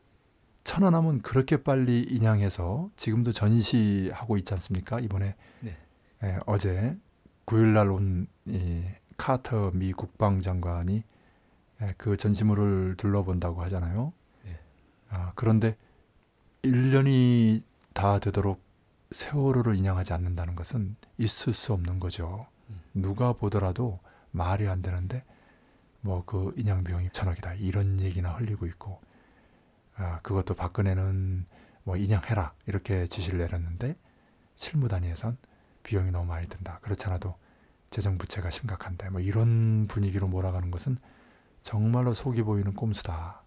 [0.64, 5.00] 천안함은 그렇게 빨리 인양해서 지금도 전시하고 있지 않습니까?
[5.00, 5.78] 이번에 네.
[6.24, 6.98] 예, 어제
[7.46, 8.84] 9일날 온 이
[9.18, 11.04] 카터 미 국방장관이
[11.82, 14.14] 예, 그 전시물을 둘러본다고 하잖아요.
[14.44, 14.60] 네.
[15.10, 15.78] 아, 그런데
[16.64, 18.62] 1년이 다 되도록
[19.12, 22.48] 세월호를 인양하지 않는다는 것은 있을 수 없는 거죠.
[22.70, 22.82] 음.
[22.94, 24.00] 누가 보더라도
[24.32, 25.24] 말이 안 되는데
[26.02, 29.00] 뭐 그 인양 비용이 천억이다 이런 얘기나 흘리고 있고
[29.96, 31.46] 아, 그것도 박근혜는
[31.84, 33.96] 뭐 인양해라 이렇게 지시를 내렸는데
[34.56, 35.38] 실무 단위에선
[35.84, 36.80] 비용이 너무 많이 든다.
[36.82, 37.36] 그렇지 않아도
[37.90, 40.98] 재정 부채가 심각한데 뭐 이런 분위기로 몰아가는 것은
[41.62, 43.41] 정말로 속이 보이는 꼼수다.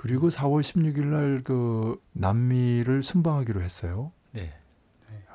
[0.00, 0.02] 네.
[0.02, 4.12] 그리고 4월 16일 날 그 남미를 순방하기로 했어요.
[4.32, 4.54] 네.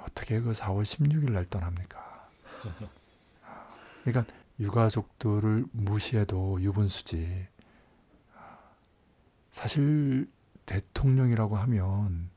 [0.03, 2.29] 어떻게 그 4월 16일 날 떠납니까?
[4.03, 7.47] 그러니까 유가족들을 무시해도 유분수지.
[9.51, 10.29] 사실
[10.65, 12.29] 대통령이라고 하면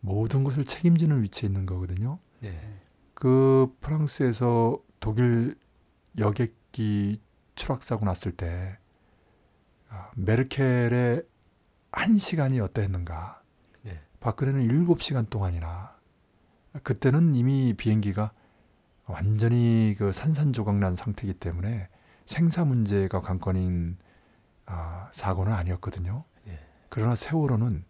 [0.00, 2.18] 모든 것을 책임지는 위치에 있는 거거든요.
[2.40, 2.80] 네.
[3.14, 5.54] 그 프랑스에서 독일
[6.18, 7.20] 여객기
[7.54, 8.78] 추락사고 났을 때
[9.88, 11.29] 아, 메르켈의
[11.92, 13.42] 한 시간이 어떠했는가?
[13.82, 14.00] 네.
[14.20, 15.96] 박근혜는 일곱 시간 동안이나
[16.82, 18.32] 그때는 이미 비행기가
[19.06, 21.88] 완전히 그 산산조각난 상태이기 때문에
[22.26, 23.98] 생사 문제가 관건인
[24.66, 26.22] 아, 사고는 아니었거든요.
[26.46, 26.58] 예.
[26.88, 27.84] 그러나 세월호는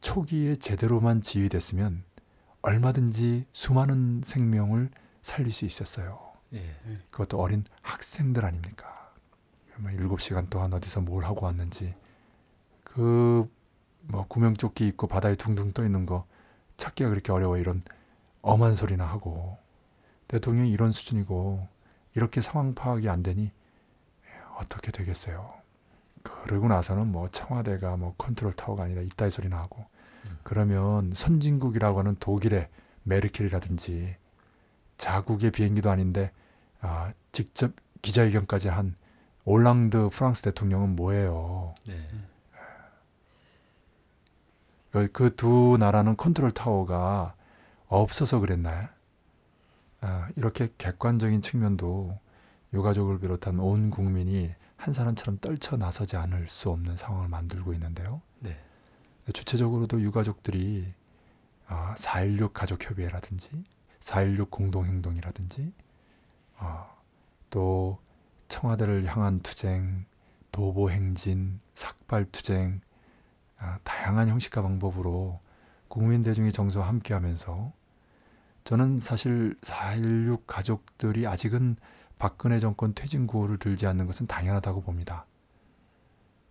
[0.00, 2.04] 초기에 제대로만 지휘됐으면
[2.62, 6.32] 얼마든지 수많은 생명을 살릴 수 있었어요.
[6.52, 6.76] 예.
[7.10, 9.12] 그것도 어린 학생들 아닙니까?
[9.78, 11.94] 뭐 일곱 시간 동안 어디서 뭘 하고 왔는지
[12.94, 13.48] 그
[14.02, 16.26] 뭐 구명조끼 입고 바다에 둥둥 떠 있는 거
[16.76, 17.82] 찾기가 그렇게 어려워 이런
[18.42, 19.58] 엄한 소리나 하고
[20.28, 21.66] 대통령이 이런 수준이고
[22.14, 23.52] 이렇게 상황 파악이 안 되니
[24.58, 25.52] 어떻게 되겠어요?
[26.22, 29.84] 그러고 나서는 뭐 청와대가 뭐 컨트롤 타워가 아니라 이따위 소리나 하고
[30.26, 30.38] 음.
[30.42, 32.68] 그러면 선진국이라고 하는 독일의
[33.04, 34.16] 메르켈이라든지
[34.98, 36.32] 자국의 비행기도 아닌데
[36.80, 38.94] 아, 직접 기자회견까지 한
[39.44, 41.74] 올랑드 프랑스 대통령은 뭐예요?
[41.86, 42.08] 네.
[44.92, 47.34] 그 두 나라는 컨트롤 타워가
[47.88, 48.88] 없어서 그랬나요?
[50.00, 52.18] 아, 이렇게 객관적인 측면도
[52.74, 58.20] 유가족을 비롯한 온 국민이 한 사람처럼 떨쳐 나서지 않을 수 없는 상황을 만들고 있는데요.
[58.40, 58.58] 네.
[59.32, 60.92] 주체적으로도 유가족들이
[61.68, 63.48] 아, 4.16 가족협의회라든지
[64.00, 65.72] 4.16 공동행동이라든지
[66.56, 66.90] 아,
[67.48, 67.98] 또
[68.48, 70.04] 청와대를 향한 투쟁,
[70.50, 72.91] 도보행진, 삭발투쟁 아,
[73.84, 75.40] 다양한 형식과 방법으로
[75.88, 77.72] 국민 대중의 정서와 함께하면서
[78.64, 81.76] 저는 사실 4.16 가족들이 아직은
[82.18, 85.26] 박근혜 정권 퇴진 구호를 들지 않는 것은 당연하다고 봅니다.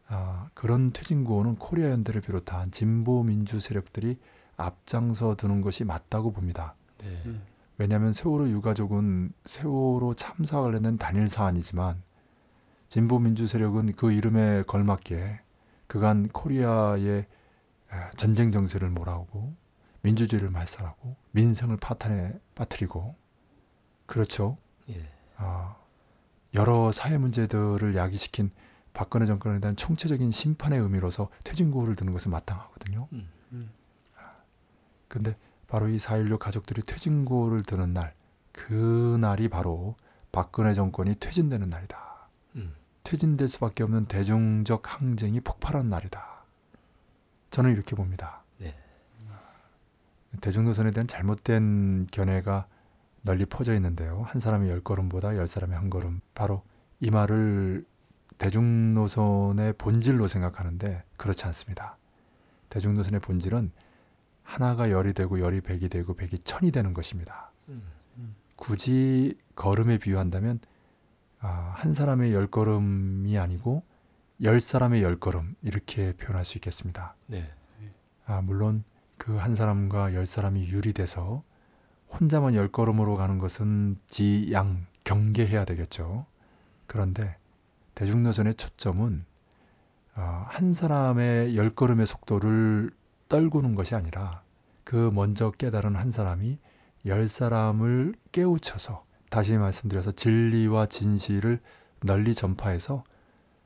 [0.07, 4.19] 아, 그런 퇴진 구호는 코리아 연대를 비롯한 진보 민주 세력들이
[4.57, 6.75] 앞장서 드는 것이 맞다고 봅니다.
[6.97, 7.21] 네.
[7.25, 7.41] 음.
[7.77, 12.03] 왜냐하면 세월호 유가족은 세월호 참사 관련된 단일 사안이지만
[12.89, 15.39] 진보 민주 세력은 그 이름에 걸맞게
[15.91, 17.25] 그간 코리아의 에,
[18.15, 19.53] 전쟁 정세를 몰아오고
[20.03, 23.17] 민주주의를 말살하고 민생을 파탄에 빠뜨리고
[24.05, 24.57] 그렇죠.
[24.87, 25.01] 예.
[25.35, 25.75] 아,
[26.53, 28.51] 여러 사회 문제들을 야기시킨
[28.93, 33.09] 박근혜 정권에 대한 총체적인 심판의 의미로서 퇴진구호를 드는 것은 마땅하거든요.
[33.11, 33.29] 음.
[33.51, 33.71] 음.
[35.09, 35.35] 근데
[35.67, 38.13] 바로 이 4.16 가족들이 퇴진구호를 드는 날,
[38.53, 39.97] 그 날이 바로
[40.31, 42.10] 박근혜 정권이 퇴진되는 날이다.
[43.01, 43.03] 음.
[43.03, 46.45] 퇴진될 수밖에 없는 대중적 항쟁이 폭발한 날이다.
[47.49, 48.43] 저는 이렇게 봅니다.
[48.57, 48.75] 네.
[50.39, 52.67] 대중노선에 대한 잘못된 견해가
[53.23, 54.23] 널리 퍼져 있는데요.
[54.27, 56.21] 한 사람이 열 걸음보다 열 사람이 한 걸음.
[56.33, 56.63] 바로
[56.99, 57.85] 이 말을
[58.37, 61.97] 대중노선의 본질로 생각하는데 그렇지 않습니다.
[62.69, 63.71] 대중노선의 본질은
[64.43, 67.51] 하나가 열이 되고 열이 백이 되고 백이 천이 되는 것입니다.
[67.69, 67.83] 음.
[68.55, 70.59] 굳이 걸음에 비유한다면
[71.41, 73.83] 아, 한 사람의 열 걸음이 아니고
[74.41, 77.15] 열 사람의 열 걸음 이렇게 표현할 수 있겠습니다.
[77.27, 77.51] 네.
[78.25, 78.83] 아, 물론
[79.17, 81.43] 그 한 사람과 열 사람이 유리돼서
[82.11, 86.25] 혼자만 열 걸음으로 가는 것은 지양 경계해야 되겠죠.
[86.87, 87.37] 그런데
[87.93, 89.23] 대중노선의 초점은
[90.15, 92.89] 어, 한 사람의 열 걸음의 속도를
[93.29, 94.41] 떨구는 것이 아니라
[94.83, 96.57] 그 먼저 깨달은 한 사람이
[97.05, 101.61] 열 사람을 깨우쳐서 다시 말씀드려서 진리와 진실을
[102.01, 103.03] 널리 전파해서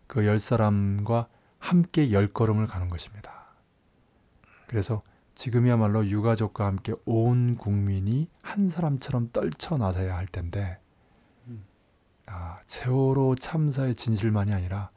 [0.07, 3.47] 그 열 사람과 함께 열 걸음을 가는 것입니다.
[4.67, 5.01] 그래서
[5.33, 10.77] 지금이야말로 유가족과 함께 온 국민이 한 사람처럼 떨쳐 나서야 할 텐데
[11.47, 11.65] 음.
[12.27, 14.91] 아, 세월호 참사의 진실만이 아니라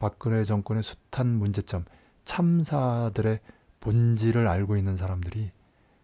[0.00, 1.84] 박근혜 정권의 숱한 문제점,
[2.24, 3.38] 참사들의
[3.78, 5.52] 본질을 알고 있는 사람들이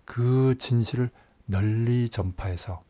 [0.04, 1.10] 그 진실을
[1.46, 2.84] 널리 전파해서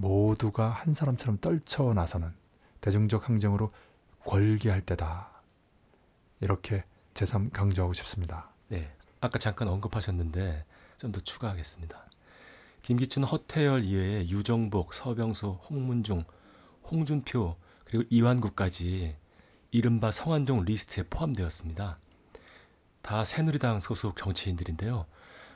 [0.00, 2.32] 모두가 한 사람처럼 떨쳐 나서는
[2.80, 3.72] 대중적 항쟁으로
[4.24, 5.30] 권기할 때다.
[6.40, 6.84] 이렇게
[7.14, 8.50] 제3 강조하고 싶습니다.
[8.68, 8.90] 네.
[9.20, 10.64] 아까 잠깐 언급하셨는데
[10.96, 12.06] 좀 더 추가하겠습니다.
[12.82, 16.24] 김기춘, 허태열 이외에 유정복, 서병수, 홍문종,
[16.84, 19.16] 홍준표 그리고 이완구까지
[19.70, 21.96] 이른바 성완종 리스트에 포함되었습니다.
[23.02, 25.06] 다 새누리당 소속 정치인들인데요.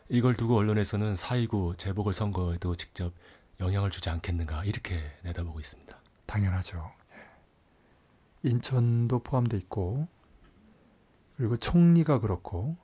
[0.08, 3.12] 이걸 두고 언론에서는 4.29 재보궐 선거에도 직접
[3.60, 5.96] 영향을 주지 않겠는가 이렇게 내다보고 있습니다.
[6.26, 6.90] 당연하죠.
[7.12, 8.50] 예.
[8.50, 10.08] 인천도 포함돼 있고
[11.36, 12.76] 그리고 총리가 그렇고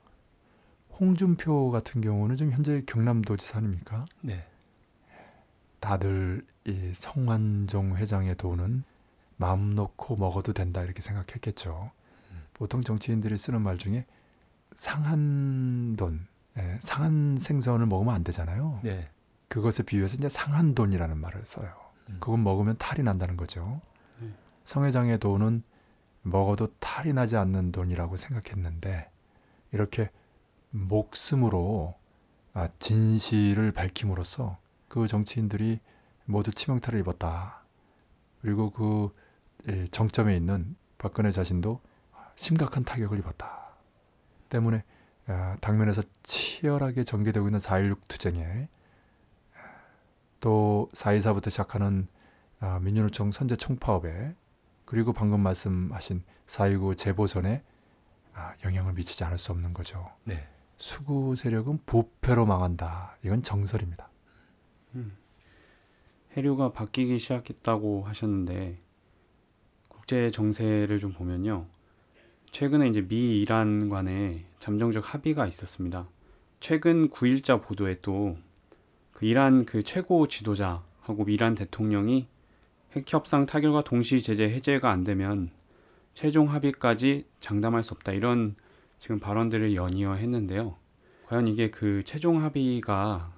[0.98, 4.04] 홍준표 같은 경우는 지금 현재 경남도지사 아닙니까?
[4.20, 4.46] 네.
[5.80, 8.84] 다들 이 성완종 회장의 돈은
[9.36, 11.90] 마음 놓고 먹어도 된다 이렇게 생각했겠죠.
[12.30, 12.42] 음.
[12.52, 14.04] 보통 정치인들이 쓰는 말 중에
[14.76, 16.26] 상한 돈,
[16.58, 18.80] 예, 상한 생선을 먹으면 안 되잖아요.
[18.82, 19.08] 네.
[19.50, 21.74] 그것에 비유해서 이제 상한 돈이라는 말을 써요.
[22.08, 22.18] 음.
[22.20, 23.80] 그건 먹으면 탈이 난다는 거죠.
[24.20, 24.32] 네.
[24.64, 25.64] 성 회장의 돈은
[26.22, 29.10] 먹어도 탈이 나지 않는 돈이라고 생각했는데
[29.72, 30.10] 이렇게
[30.70, 31.96] 목숨으로
[32.52, 35.80] 아, 진실을 밝힘으로써 그 정치인들이
[36.26, 37.64] 모두 치명타를 입었다.
[38.42, 39.12] 그리고 그
[39.68, 41.80] 예, 정점에 있는 박근혜 자신도
[42.36, 43.72] 심각한 타격을 입었다.
[44.48, 44.84] 때문에
[45.26, 48.68] 아, 당면에서 치열하게 전개되고 있는 4.16 투쟁에
[50.40, 52.08] 또 4.24부터 시작하는
[52.58, 54.34] 아, 민주노총 선제 총파업에
[54.84, 57.62] 그리고 방금 말씀하신 4.29 재보선에
[58.34, 60.10] 아, 영향을 미치지 않을 수 없는 거죠.
[60.24, 60.46] 네.
[60.76, 63.16] 수구 세력은 부패로 망한다.
[63.22, 64.08] 이건 정설입니다.
[66.36, 68.78] 해류가 바뀌기 시작했다고 하셨는데
[69.88, 71.66] 국제 정세를 좀 보면요.
[72.50, 76.08] 최근에 이제 미 이란 간에 잠정적 합의가 있었습니다.
[76.60, 78.36] 최근 9일자 보도에 또
[79.20, 82.26] 그 이란 그 최고 지도자하고 이란 대통령이
[82.92, 85.50] 핵 협상 타결과 동시 제재 해제가 안 되면
[86.14, 88.54] 최종 합의까지 장담할 수 없다 이런
[88.98, 90.74] 지금 발언들을 연이어 했는데요.
[91.26, 93.34] 과연 이게 그 최종 합의가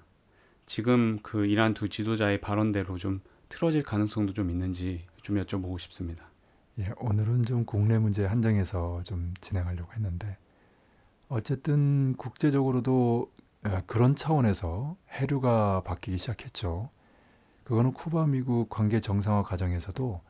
[0.67, 6.31] 지금 그 이란 두 지도자의 발언대로 좀 틀어질 가능성도 좀 있는지 좀 여쭤보고 싶습니다.
[6.79, 10.39] 예, 오늘은 좀 국내 문제 한정해서 좀 진행하려고 했는데
[11.29, 13.42] 어쨌든 국제적으로도 어,
[13.87, 16.91] 그런 차원에서 해류가 바뀌기 시작했죠.
[17.65, 20.21] 그거는 쿠바 미국 관계 정상화 과정에서도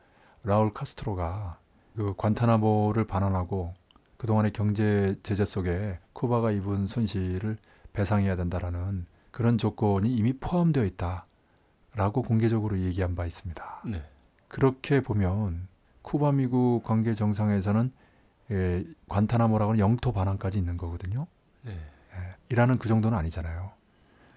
[0.43, 1.57] 라울 카스트로가
[1.95, 3.73] 그 관타나모를 반환하고
[4.17, 7.57] 그동안의 경제 제재 속에 쿠바가 입은 손실을
[7.91, 13.81] 배상해야 된다라는 그런 조건이 이미 포함되어 있다라고 공개적으로 얘기한 바 있습니다.
[13.85, 14.03] 네.
[14.47, 15.67] 그렇게 보면
[16.03, 17.91] 쿠바 미국 관계 정상에서는
[18.51, 21.27] 예, 관타나모라고는 영토 반환까지 있는 거거든요.
[21.63, 21.77] 네.
[22.53, 23.71] 예, 이란은 그 정도는 아니잖아요.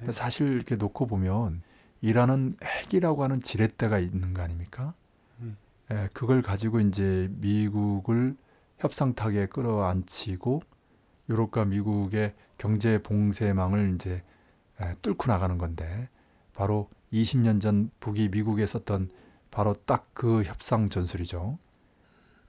[0.00, 0.12] 네.
[0.12, 1.62] 사실 이렇게 놓고 보면
[2.00, 4.94] 이란은 핵이라고 하는 지렛대가 있는 거 아닙니까?
[5.40, 5.56] 음.
[5.90, 8.36] 예, 그걸 가지고 이제 미국을
[8.78, 10.62] 협상탁에 끌어안치고
[11.28, 14.22] 유럽과 미국의 경제 봉쇄망을 이제
[14.82, 16.08] 예, 뚫고 나가는 건데
[16.54, 19.10] 바로 20년 전 북이 미국에 썼던
[19.50, 21.58] 바로 딱 그 협상 전술이죠.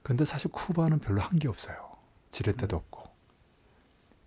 [0.02, 1.76] 근데 사실 쿠바는 별로 한 게 없어요.
[2.30, 2.87] 지렛대도 없고.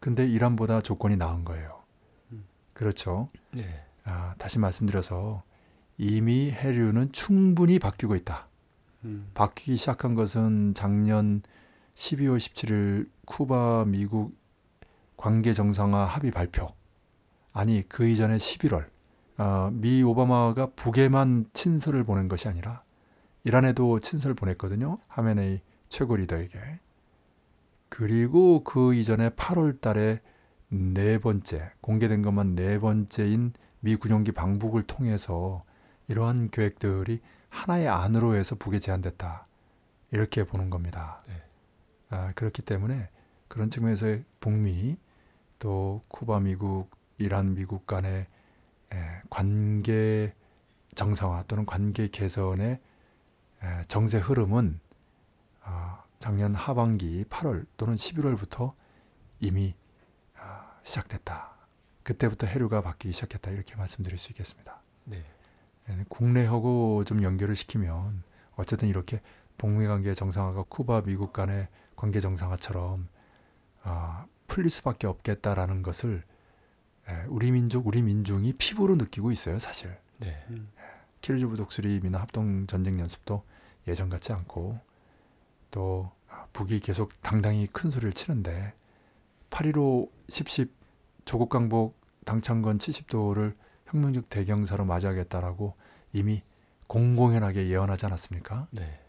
[0.01, 1.83] 근데 이란보다 조건이 나은 거예요.
[2.31, 2.43] 음.
[2.73, 3.29] 그렇죠.
[3.53, 3.85] 네.
[4.03, 5.41] 아, 다시 말씀드려서
[5.97, 8.47] 이미 해류는 충분히 바뀌고 있다.
[9.05, 11.43] 음, 바뀌기 시작한 것은 작년
[11.93, 14.35] 12월 17일 쿠바 미국
[15.17, 16.73] 관계 정상화 합의 발표.
[17.53, 18.87] 아니 그 이전에 11월
[19.37, 22.81] 아, 미 오바마가 북에만 친서를 보낸 것이 아니라
[23.43, 24.97] 이란에도 친서를 보냈거든요.
[25.07, 26.79] 하메네이 최고 리더에게.
[27.91, 30.21] 그리고 그 이전에 8월 달에
[30.69, 33.51] 네 번째 공개된 것만 네 번째인
[33.81, 35.65] 미 군용기 방북을 통해서
[36.07, 39.45] 이러한 계획들이 하나의 안으로 해서 북에 제안됐다.
[40.11, 41.21] 이렇게 보는 겁니다.
[41.27, 41.33] 네.
[42.11, 43.09] 아, 그렇기 때문에
[43.49, 44.95] 그런 측면에서 북미
[45.59, 48.25] 또 쿠바 미국 이란 미국 간의
[48.93, 50.33] 에, 관계
[50.95, 52.79] 정상화 또는 관계 개선의
[53.63, 54.79] 에, 정세 흐름은
[55.63, 58.73] 아, 작년 하반기 8월 또는 11월부터
[59.39, 59.73] 이미
[60.37, 61.55] 아, 시작됐다.
[62.03, 64.83] 그때부터 해류가 바뀌기 시작했다 이렇게 말씀드릴 수 있겠습니다.
[65.05, 65.25] 네.
[65.89, 68.21] 예, 국내하고 좀 연결을 시키면
[68.55, 69.19] 어쨌든 이렇게
[69.57, 73.07] 북미 관계 정상화가 쿠바 미국 간의 관계 정상화처럼
[73.81, 76.23] 아, 풀릴 수밖에 없겠다라는 것을
[77.09, 80.45] 예, 우리 민족 우리 민중이 피부로 느끼고 있어요 사실 네.
[81.21, 83.43] 키르즈부 독수리미나 합동 전쟁 연습도
[83.87, 84.90] 예전 같지 않고
[85.71, 88.73] 또 아, 북이 계속 당당히 큰 소리를 치는데
[89.49, 90.69] 8.15 10.10
[91.25, 93.55] 조국 강복 당창건 70도를
[93.87, 95.75] 혁명적 대경사로 맞이하겠다라고
[96.13, 96.43] 이미
[96.87, 98.67] 공공연하게 예언하지 않았습니까?
[98.71, 98.99] 네.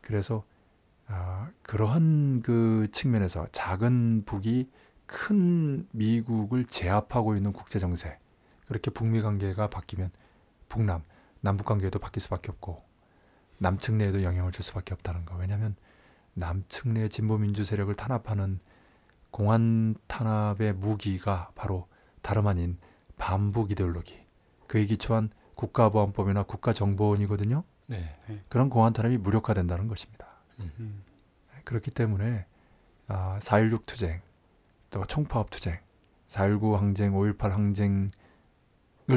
[0.00, 0.44] 그래서
[1.08, 4.70] 아, 그러한 그 측면에서 작은 북이
[5.06, 8.18] 큰 미국을 제압하고 있는 국제 정세
[8.66, 10.10] 그렇게 북미 관계가 바뀌면
[10.68, 11.02] 북남
[11.40, 12.82] 남북 관계도 바뀔 수밖에 없고
[13.58, 15.36] 남측 내에도 영향을 줄 수밖에 없다는 거.
[15.36, 15.76] 왜냐하면
[16.38, 18.60] 남측 내 진보 민주 세력을 탄압하는
[19.30, 21.88] 공안 탄압의 무기가 바로
[22.20, 22.76] 다름 아닌
[23.16, 24.18] 반북 이데올로기.
[24.66, 27.64] 그에 기초한 국가보안법이나 국가정보원이거든요.
[27.86, 28.18] 네.
[28.48, 30.26] 그런 공안 탄압이 무력화된다는 것입니다.
[30.58, 31.02] 음.
[31.64, 32.44] 그렇기 때문에
[33.08, 34.20] 아, 4.16 투쟁,
[34.90, 35.78] 또 총파업 투쟁,
[36.28, 38.10] 4.19 항쟁, 5.18 항쟁을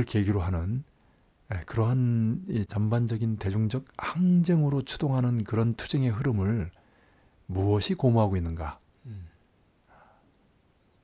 [0.06, 0.84] 계기로 하는
[1.54, 6.72] 예, 그러한 이 전반적인 대중적 항쟁으로 추동하는 그런 투쟁의 흐름을
[7.50, 8.80] 무엇이 고무하고 있는가?
[9.08, 9.28] 음.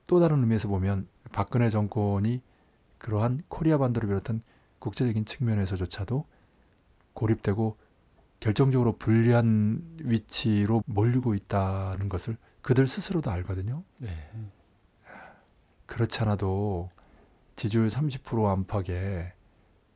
[0.06, 2.40] 또 다른 의미에서 보면 박근혜 정권이
[2.98, 4.42] 그러한 코리아 반도를 비롯한
[4.78, 6.24] 국제적인 측면에서조차도
[7.14, 7.76] 고립되고
[8.38, 13.82] 결정적으로 불리한 위치로 몰리고 있다는 것을 그들 스스로도 알거든요.
[13.98, 14.30] 네.
[15.86, 16.90] 그렇지 않아도
[17.56, 19.32] 지지율 30% 안팎에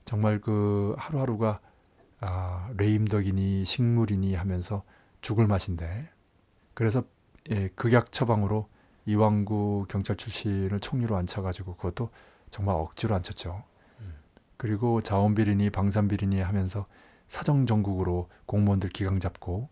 [0.04, 1.60] 정말 그 하루하루가
[2.18, 4.82] 아, 레임덕이니 식물이니 하면서
[5.20, 6.10] 죽을 맛인데
[6.80, 7.04] 그래서
[7.50, 8.66] 예, 극약 처방으로
[9.04, 12.08] 이왕구 경찰 출신을 총리로 앉혀가지고 그것도
[12.48, 13.62] 정말 억지로 앉혔죠.
[14.00, 14.14] 음.
[14.56, 16.86] 그리고 자원비리니 방산비리니 하면서
[17.28, 19.68] 사정 전국으로 공무원들 기강 잡고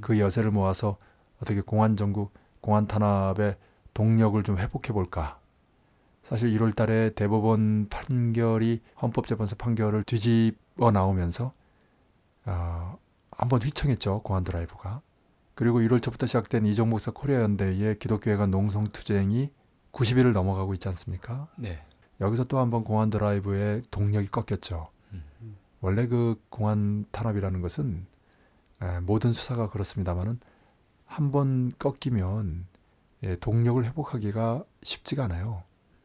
[0.00, 0.96] 그 여세를 모아서
[1.42, 3.56] 어떻게 공안 전국 공안 탄압의
[3.92, 5.40] 동력을 좀 회복해 볼까.
[6.22, 11.52] 사실 1월 달에 대법원 판결이 헌법재판소 판결을 뒤집어 나오면서
[12.44, 12.96] 어,
[13.32, 14.22] 한번 휘청했죠.
[14.22, 15.02] 공안 드라이브가.
[15.54, 19.50] 그리고 1월 초부터 시작된 이종 목사 코리아 연대의 기독교회관 농성 투쟁이
[19.92, 21.48] 90일을 넘어가고 있지 않습니까?
[21.56, 21.84] 네.
[22.20, 24.88] 여기서 또 한 번 공안 드라이브의 동력이 꺾였죠.
[25.12, 25.56] 음.
[25.80, 28.06] 원래 그 공안 탄압이라는 것은
[28.82, 30.40] 에, 모든 수사가 그렇습니다만은
[31.06, 32.66] 한 번 꺾이면
[33.24, 35.62] 예, 동력을 회복하기가 쉽지가 않아요.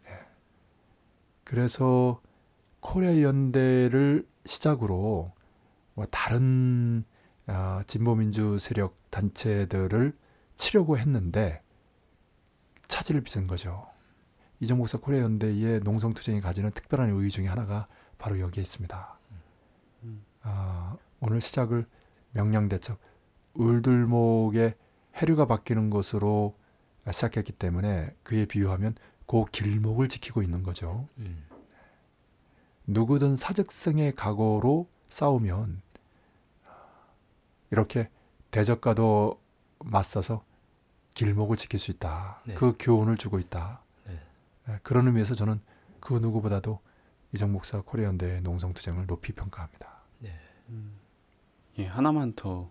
[0.07, 0.11] 예.
[1.43, 2.21] 그래서
[2.79, 5.31] 코리아 연대를 시작으로
[5.95, 7.03] 뭐 다른
[7.51, 10.15] 아, 진보민주 세력 단체들을
[10.55, 11.61] 치려고 했는데
[12.87, 13.87] 차질을 빚은 거죠.
[14.59, 17.87] 이정목사 코리아 연대의 농성 투쟁이 가지는 특별한 의의 중에 하나가
[18.17, 19.19] 바로 여기에 있습니다.
[20.03, 20.23] 음.
[20.43, 21.87] 아, 오늘 시작을
[22.33, 22.99] 명량대첩
[23.53, 24.75] 울들목의
[25.15, 26.55] 해류가 바뀌는 것으로
[27.09, 28.95] 시작했기 때문에 그에 비유하면
[29.25, 31.07] 그 길목을 지키고 있는 거죠.
[31.17, 31.43] 음.
[32.85, 35.81] 누구든 사적성의 각오로 싸우면
[37.71, 38.09] 이렇게
[38.51, 39.39] 대적과도
[39.79, 40.43] 맞서서
[41.13, 42.41] 길목을 지킬 수 있다.
[42.45, 42.53] 네.
[42.53, 43.81] 그 교훈을 주고 있다.
[44.07, 44.19] 네.
[44.69, 45.59] 예, 그런 의미에서 저는
[45.99, 46.79] 그 누구보다도
[47.33, 49.87] 이정 목사 코리아연대의 농성투쟁을 높이 평가합니다.
[50.19, 50.33] 네.
[50.69, 50.93] 음.
[51.77, 52.69] 예, 하나만 더.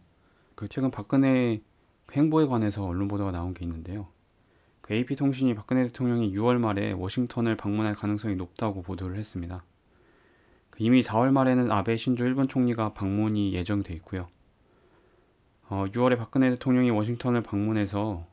[0.54, 1.60] 그 최근 박근혜
[2.12, 4.08] 행보에 관해서 언론 보도가 나온 게 있는데요.
[4.80, 9.62] 그 AP통신이 박근혜 대통령이 6월 말에 워싱턴을 방문할 가능성이 높다고 보도를 했습니다.
[10.70, 14.28] 그 이미 4월 말에는 아베 신조 일본 총리가 방문이 예정돼 있고요.
[15.68, 18.26] 어, 6월에 박근혜 대통령이 워싱턴을 방문해서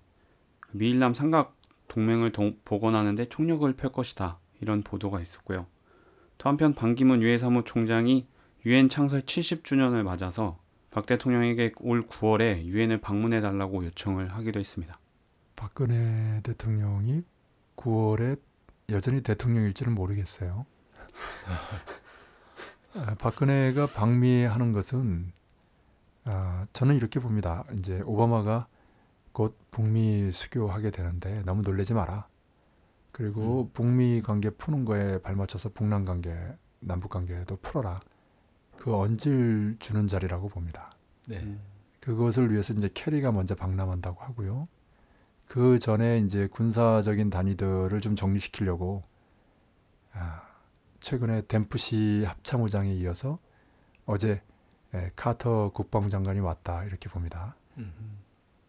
[0.59, 1.55] 그 미일남 삼각
[1.87, 5.65] 동맹을 동- 복원하는데 총력을 펼 것이다 이런 보도가 있었고요.
[6.37, 8.25] 또 한편 반기문 유엔 사무총장이
[8.65, 10.57] 유엔 창설 70주년을 맞아서
[10.91, 14.97] 박 대통령에게 올 9월에 유엔을 방문해 달라고 요청을 하기도 했습니다.
[15.55, 17.23] 박근혜 대통령이
[17.75, 18.39] 9월에
[18.89, 20.65] 여전히 대통령일지는 모르겠어요.
[22.95, 25.33] 아, 박근혜가 방미하는 것은
[26.25, 27.63] 아, 저는 이렇게 봅니다.
[27.77, 28.67] 이제 오바마가
[29.31, 32.27] 곧 북미 수교하게 되는데 너무 놀라지 마라.
[33.11, 36.35] 그리고 북미 관계 푸는 거에 발맞춰서 북남 관계,
[36.79, 38.01] 남북 관계도 풀어라.
[38.75, 40.91] 그 언질 주는 자리라고 봅니다.
[41.27, 41.37] 네.
[41.37, 41.61] 음.
[42.01, 44.65] 그것을 위해서 이제 캐리가 먼저 방남한다고 하고요.
[45.47, 49.03] 그 전에 이제 군사적인 단위들을 좀 정리시키려고
[50.13, 50.41] 아,
[51.01, 53.39] 최근에 댐프시 합참의장에 이어서
[54.05, 54.41] 어제
[54.95, 57.55] 에, 카터 국방부 장관이 왔다 이렇게 봅니다.
[57.77, 57.91] 음.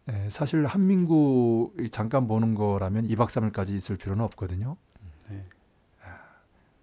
[0.09, 4.75] 에, 사실 한민국 잠깐 보는 거라면 2박 3일까지 있을 필요는 없거든요.
[5.29, 5.45] 네.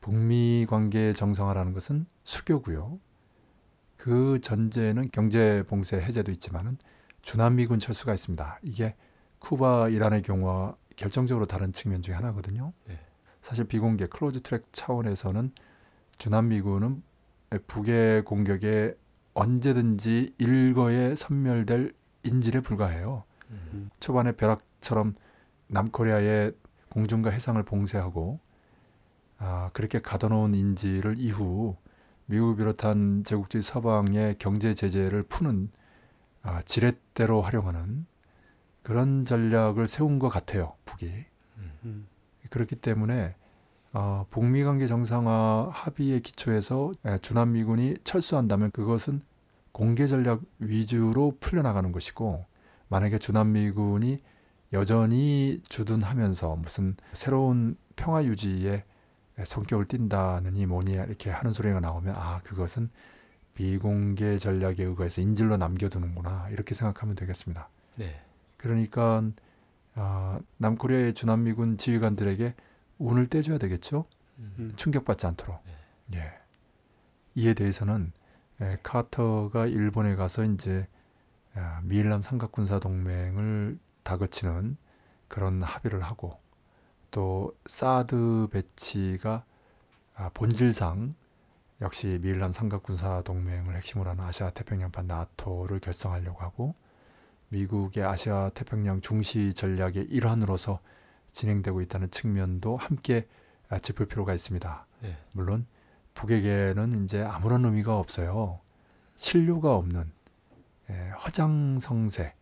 [0.00, 2.98] 북미 관계 정상화라는 것은 수교고요.
[3.96, 6.76] 그 전제는 경제 봉쇄 해제도 있지만은
[7.22, 8.60] 주남미군 철수가 있습니다.
[8.62, 8.96] 이게
[9.38, 12.72] 쿠바 이란의 경우와 결정적으로 다른 측면 중에 하나거든요.
[12.86, 12.98] 네.
[13.40, 15.52] 사실 비공개 close track 차원에서는
[16.18, 17.02] 주남미군은
[17.66, 18.94] 북의 공격에
[19.34, 21.92] 언제든지 일거에 섬멸될
[22.22, 23.24] 인질에 불과해요.
[23.50, 23.90] 음.
[24.00, 25.14] 초반에 벼락처럼
[25.66, 26.52] 남코리아의
[26.88, 28.40] 공중과 해상을 봉쇄하고
[29.38, 31.76] 아, 그렇게 가둬놓은 인질을 이후
[32.26, 35.70] 미국 비롯한 제국주의 서방의 경제 제재를 푸는
[36.42, 38.06] 아, 지렛대로 활용하는
[38.82, 40.74] 그런 전략을 세운 것 같아요.
[40.84, 41.24] 북이.
[41.84, 42.06] 음.
[42.50, 43.34] 그렇기 때문에
[43.94, 49.22] 어, 북미 관계 정상화 합의의 기초에서 에, 주남미군이 철수한다면 그것은
[49.70, 52.44] 공개 전략 위주로 풀려나가는 것이고
[52.88, 54.20] 만약에 주남미군이
[54.72, 58.82] 여전히 주둔하면서 무슨 새로운 평화 유지의
[59.44, 62.90] 성격을 띈다느니 뭐니 이렇게 하는 소리가 나오면 아 그것은
[63.54, 67.68] 비공개 전략에 의거해서 인질로 남겨두는구나 이렇게 생각하면 되겠습니다.
[67.96, 68.20] 네.
[68.56, 69.22] 그러니까
[69.94, 72.54] 어, 남코리아의 주남미군 지휘관들에게
[72.98, 74.06] 운을 떼줘야 되겠죠.
[74.38, 74.54] 음.
[74.58, 74.72] 음.
[74.76, 75.62] 충격받지 않도록.
[76.14, 76.32] 예.
[77.34, 78.12] 이에 대해서는
[78.60, 80.86] 예, 카터가 일본에 가서 이제
[81.54, 84.76] 아, 미일남 삼각군사 동맹을 다그치는
[85.28, 86.38] 그런 합의를 하고
[87.10, 89.44] 또 사드 배치가
[90.14, 91.14] 아, 본질상
[91.80, 96.74] 역시 미일남 삼각군사 동맹을 핵심으로 하는 아시아 태평양판 나토를 결성하려고 하고
[97.48, 100.80] 미국의 아시아 태평양 중시 전략의 일환으로서
[101.34, 103.28] 진행되고 있다는 측면도 함께
[103.68, 104.86] 아, 짚을 필요가 있습니다.
[105.02, 105.18] 네.
[105.32, 105.66] 물론
[106.14, 108.60] 북에게는 이제 아무런 의미가 없어요.
[109.16, 110.10] 신료가 없는
[110.90, 112.34] 예, 허장성세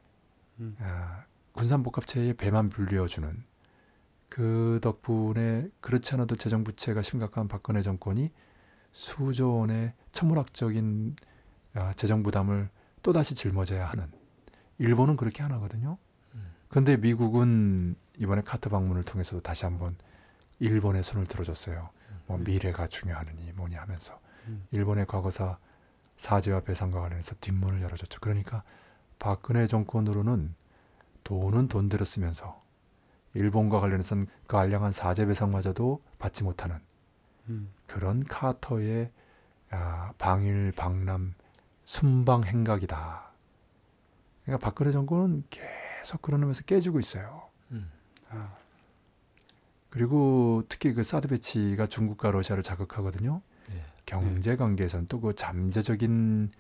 [0.61, 0.77] 음.
[0.81, 3.45] 아, 군산복합체의 배만 불려주는
[4.29, 8.31] 그 덕분에 그렇지 않아도 재정 부채가 심각한 박근혜 정권이
[8.93, 11.17] 수조 원의 천문학적인
[11.75, 12.69] 아, 재정 부담을
[13.03, 14.07] 또다시 짊어져야 하는
[14.79, 15.97] 일본은 그렇게 안 하거든요.
[16.35, 16.45] 음.
[16.69, 19.97] 근데 미국은 이번에 카트 방문을 통해서도 다시 한번
[20.59, 21.91] 일본의 손을 들어줬어요.
[22.27, 22.45] 뭐 음.
[22.45, 24.65] 미래가 중요하느니 뭐니 하면서 음.
[24.71, 25.59] 일본의 과거사
[26.17, 28.21] 사죄와 배상과 관련해서 뒷문을 열어줬죠.
[28.21, 28.63] 그러니까
[29.19, 30.55] 박근혜 정권으로는
[31.25, 32.63] 돈은 돈대로 쓰면서
[33.35, 36.79] 일본과 관련해서는 그 알량한 사죄 배상마저도 받지 못하는
[37.49, 37.73] 음.
[37.87, 39.11] 그런 카터의
[39.71, 41.35] 아, 방일 방남
[41.85, 43.33] 순방 행각이다.
[44.45, 47.52] 그러니까 박근혜 정권은 계속 의미에서 깨지고 있어요.
[48.33, 48.39] 음.
[48.39, 48.57] 아,
[49.91, 53.43] 그리고 특히 그 사드 배치가 중국과 러시아를 자극하거든요.
[53.69, 53.85] 네.
[54.07, 56.51] 경제 관계에서는 또 그 잠재적인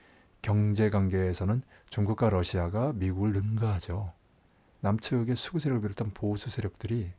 [0.43, 4.13] 경제 관계에서는 중국과 러시아가 미국을 능가하죠.
[4.81, 7.13] 남측의 수구 세력을 비롯한 보수 세력들이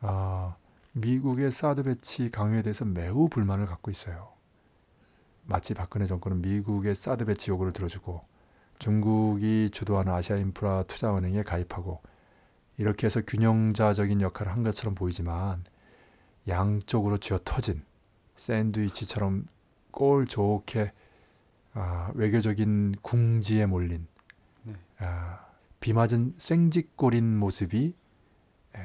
[0.00, 0.54] 아,
[0.92, 4.28] 미국의 사드 배치 강요에 대해서 매우 불만을 갖고 있어요.
[5.46, 8.22] 마치 박근혜 정권은 미국의 사드 배치 요구를 들어주고
[8.78, 12.00] 중국이 주도하는 아시아 인프라 투자 은행에 가입하고
[12.78, 15.64] 이렇게 해서 균형자적인 역할을 한 것처럼 보이지만
[16.46, 17.84] 양쪽으로 쥐어 터진
[18.36, 19.46] 샌드위치처럼
[19.90, 20.92] 꼴 좋게
[21.74, 24.06] 아, 외교적인 궁지에 몰린
[24.62, 24.74] 네.
[24.98, 25.44] 아,
[25.80, 27.94] 비 맞은 생쥐꼴인 모습이
[28.76, 28.80] 에,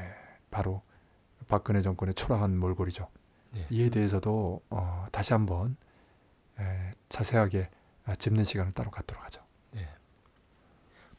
[0.50, 0.82] 바로
[1.48, 3.08] 박근혜 정권의 초라한 몰골이죠.
[3.54, 3.68] 네.
[3.70, 5.78] 이에 대해서도 어, 다시 한번
[6.60, 7.70] 에, 자세하게
[8.06, 9.43] 아, 짚는 시간을 따로 갖도록 하죠.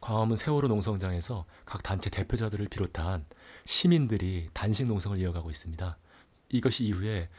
[0.05, 3.25] 광화문 세월호 농성장에서 각 단체 대표자들을 비롯한
[3.65, 5.97] 시민들이 단식 농성을 이어가고 있습니다.
[6.51, 7.31] 이것이 이후에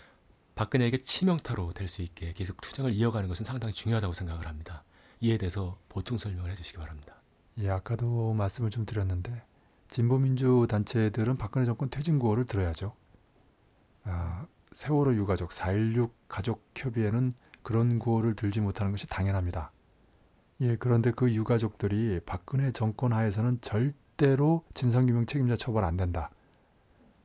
[0.56, 4.84] 박근혜에게 치명타로 될 수 있게 계속 투쟁을 이어가는 것은 상당히 중요하다고 생각을 합니다.
[5.22, 7.22] 이에 대해서 보충 설명을 해주시기 바랍니다.
[7.60, 9.44] 예, 아까도 말씀을 좀 드렸는데
[9.92, 12.96] 진보민주 단체들은 박근혜 정권 퇴진 구호를 들어야죠.
[14.06, 19.72] 아, 세월호 유가족 4.16 가족 협의회는 그런 구호를 들지 못하는 것이 당연합니다.
[20.62, 26.30] 예, 그런데 그 유가족들이 박근혜 정권 하에서는 절대로 진상규명 책임자 처벌 안 된다.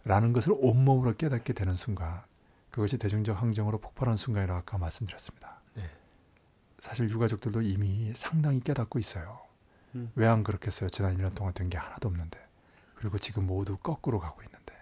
[0.05, 2.23] 라는 것을 온몸으로 깨닫게 되는 순간
[2.71, 5.61] 그것이 대중적 항정으로 폭발한 순간이라고 아까 말씀드렸습니다.
[5.75, 5.85] 네.
[6.79, 9.41] 사실 유가족들도 이미 상당히 깨닫고 있어요.
[9.95, 10.11] 음.
[10.15, 10.89] 왜안 그렇겠어요?
[10.91, 12.39] 지난 1년 동안 된 게 하나도 없는데.
[12.95, 14.75] 그리고 지금 모두 거꾸로 가고 있는데.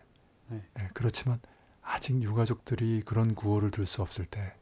[0.48, 0.64] 네.
[0.80, 1.40] 예, 그렇지만
[1.82, 4.54] 아직 유가족들이 그런 구호를 들 수 없을 때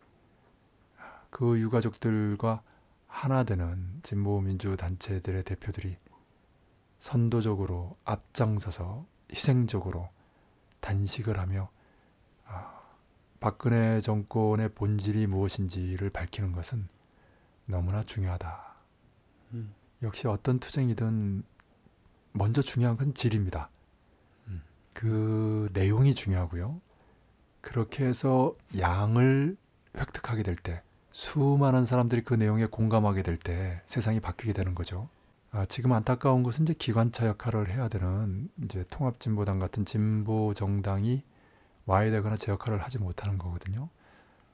[1.30, 2.62] 그 유가족들과
[3.06, 5.96] 하나 되는 진보 민주 단체들의 대표들이
[7.00, 10.08] 선도적으로 앞장서서 희생적으로
[10.80, 11.70] 단식을 하며
[12.46, 12.80] 아,
[13.40, 16.88] 박근혜 정권의 본질이 무엇인지를 밝히는 것은
[17.66, 18.74] 너무나 중요하다.
[19.52, 19.74] 음.
[20.02, 21.42] 역시 어떤 투쟁이든
[22.32, 23.70] 먼저 중요한 건 질입니다.
[24.48, 24.62] 음.
[24.92, 26.80] 그 내용이 중요하고요.
[27.60, 29.56] 그렇게 해서 양을
[29.96, 30.82] 획득하게 될 때,
[31.16, 35.08] 수많은 사람들이 그 내용에 공감하게 될 때 세상이 바뀌게 되는 거죠.
[35.50, 41.22] 아, 지금 안타까운 것은 이제 기관차 역할을 해야 되는 이제 통합진보당 같은 진보 정당이
[41.86, 43.88] 와야 되거나 제 역할을 하지 못하는 거거든요.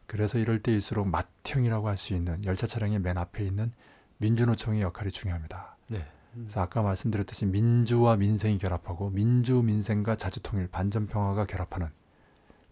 [0.07, 3.73] 그래서 이럴 때일수록 맏형이라고 할 수 있는 열차 차량의 맨 앞에 있는
[4.19, 5.77] 민주노총의 역할이 중요합니다.
[5.89, 6.07] 네.
[6.33, 11.89] 그래서 아까 말씀드렸듯이 민주와 민생이 결합하고 민주 민생과 자주통일 반전 평화가 결합하는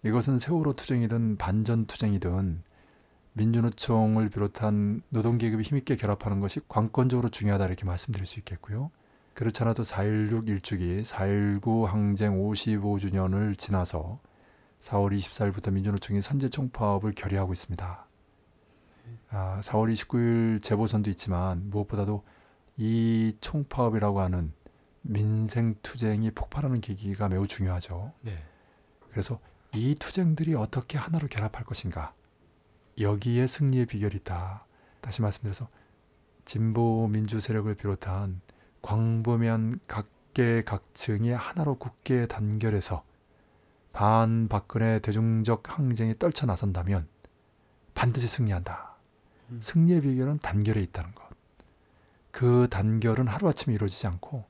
[0.05, 2.63] 이것은 세월호 투쟁이든 반전 투쟁이든
[3.35, 8.91] 민주노총을 비롯한 노동계급이 힘있게 결합하는 것이 관건적으로 중요하다 이렇게 말씀드릴 수 있겠고요.
[9.35, 14.21] 그렇지 않아도 4.16 일주기, 4.19 항쟁 55주년을 지나서
[14.81, 18.07] 4월 24일부터 민주노총이 선제 총파업을 결의하고 있습니다.
[19.31, 22.25] 아, 4월 29일 재보선도 있지만 무엇보다도
[22.77, 24.53] 이 총파업이라고 하는
[25.03, 28.13] 민생 투쟁이 폭발하는 계기가 매우 중요하죠.
[28.23, 28.43] 네.
[29.11, 29.41] 그래서
[29.75, 32.13] 이 투쟁들이 어떻게 하나로 결합할 것인가
[32.99, 34.67] 여기에 승리의 비결이 있다.
[35.01, 35.69] 다시 말씀드려서
[36.45, 38.41] 진보 민주 세력을 비롯한
[38.83, 43.05] 광범위한 각계 각층이 하나로 굳게 단결해서
[43.93, 47.09] 반 박근혜 대중적 항쟁에 떨쳐 나선다면
[47.95, 48.97] 반드시 승리한다.
[49.51, 49.61] 음.
[49.61, 51.29] 승리의 비결은 단결에 있다는 것.
[52.31, 54.45] 그 단결은 하루아침에 이루어지지 않고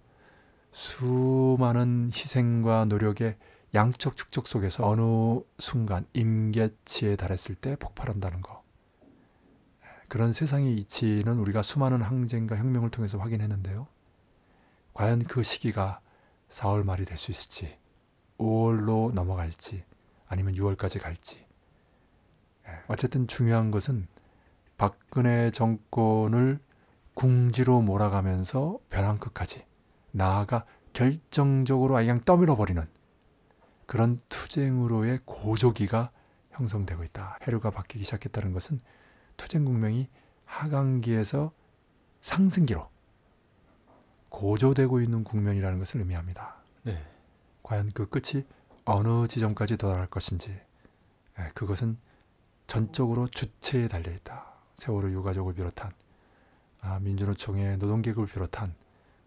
[0.72, 3.36] 수많은 희생과 노력의
[3.74, 8.62] 양적 축적 속에서 어느 순간 임계치에 달했을 때 폭발한다는 것.
[10.08, 13.86] 그런 세상의 이치는 우리가 수많은 항쟁과 혁명을 통해서 확인했는데요.
[14.92, 16.00] 과연 그 시기가
[16.48, 17.78] 4월 말이 될 수 있을지,
[18.38, 19.84] 5월로 넘어갈지,
[20.26, 21.46] 아니면 6월까지 갈지.
[22.66, 24.08] 예, 어쨌든 중요한 것은
[24.76, 26.58] 박근혜 정권을
[27.14, 29.64] 궁지로 몰아가면서 벼랑 끝까지
[30.10, 32.84] 나아가 결정적으로 아예 그냥 떠밀어 버리는
[33.90, 36.12] 그런 투쟁으로의 고조기가
[36.52, 37.38] 형성되고 있다.
[37.42, 38.80] 해류가 바뀌기 시작했다는 것은
[39.36, 40.08] 투쟁 국면이
[40.44, 41.50] 하강기에서
[42.20, 42.88] 상승기로
[44.28, 46.62] 고조되고 있는 국면이라는 것을 의미합니다.
[46.84, 47.04] 네.
[47.64, 48.44] 과연 그 끝이
[48.84, 50.50] 어느 지점까지 도달할 것인지
[51.40, 51.98] 예, 그것은
[52.68, 54.52] 전적으로 주체에 달려 있다.
[54.76, 55.90] 세월호 유가족을 비롯한
[56.80, 58.72] 아, 민주노총의 노동계급을 비롯한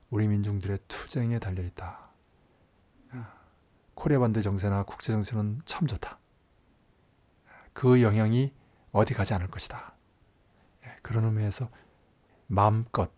[0.09, 2.12] 우리 민중들의 투쟁에 달려 있다.
[3.93, 6.19] 아, 코리아 반대 정세나 국제 정세는 참 좋다.
[7.73, 8.53] 그 영향이
[8.91, 9.93] 어디 가지 않을 것이다.
[10.85, 11.67] 예, 그런 의미에서
[12.47, 13.11] 마음껏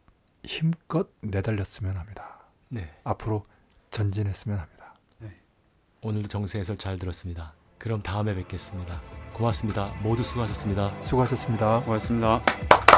[0.44, 2.46] 힘껏 내달렸으면 합니다.
[2.70, 2.98] 네.
[3.04, 3.46] 앞으로
[3.90, 4.76] 전진했으면 합니다.
[6.06, 7.54] 오늘도 정세 해설 잘 들었습니다.
[7.80, 9.02] 그럼 다음에 뵙겠습니다.
[9.34, 9.88] 고맙습니다.
[10.04, 11.02] 모두 수고하셨습니다.
[11.02, 11.82] 수고하셨습니다.
[11.82, 12.95] 고맙습니다.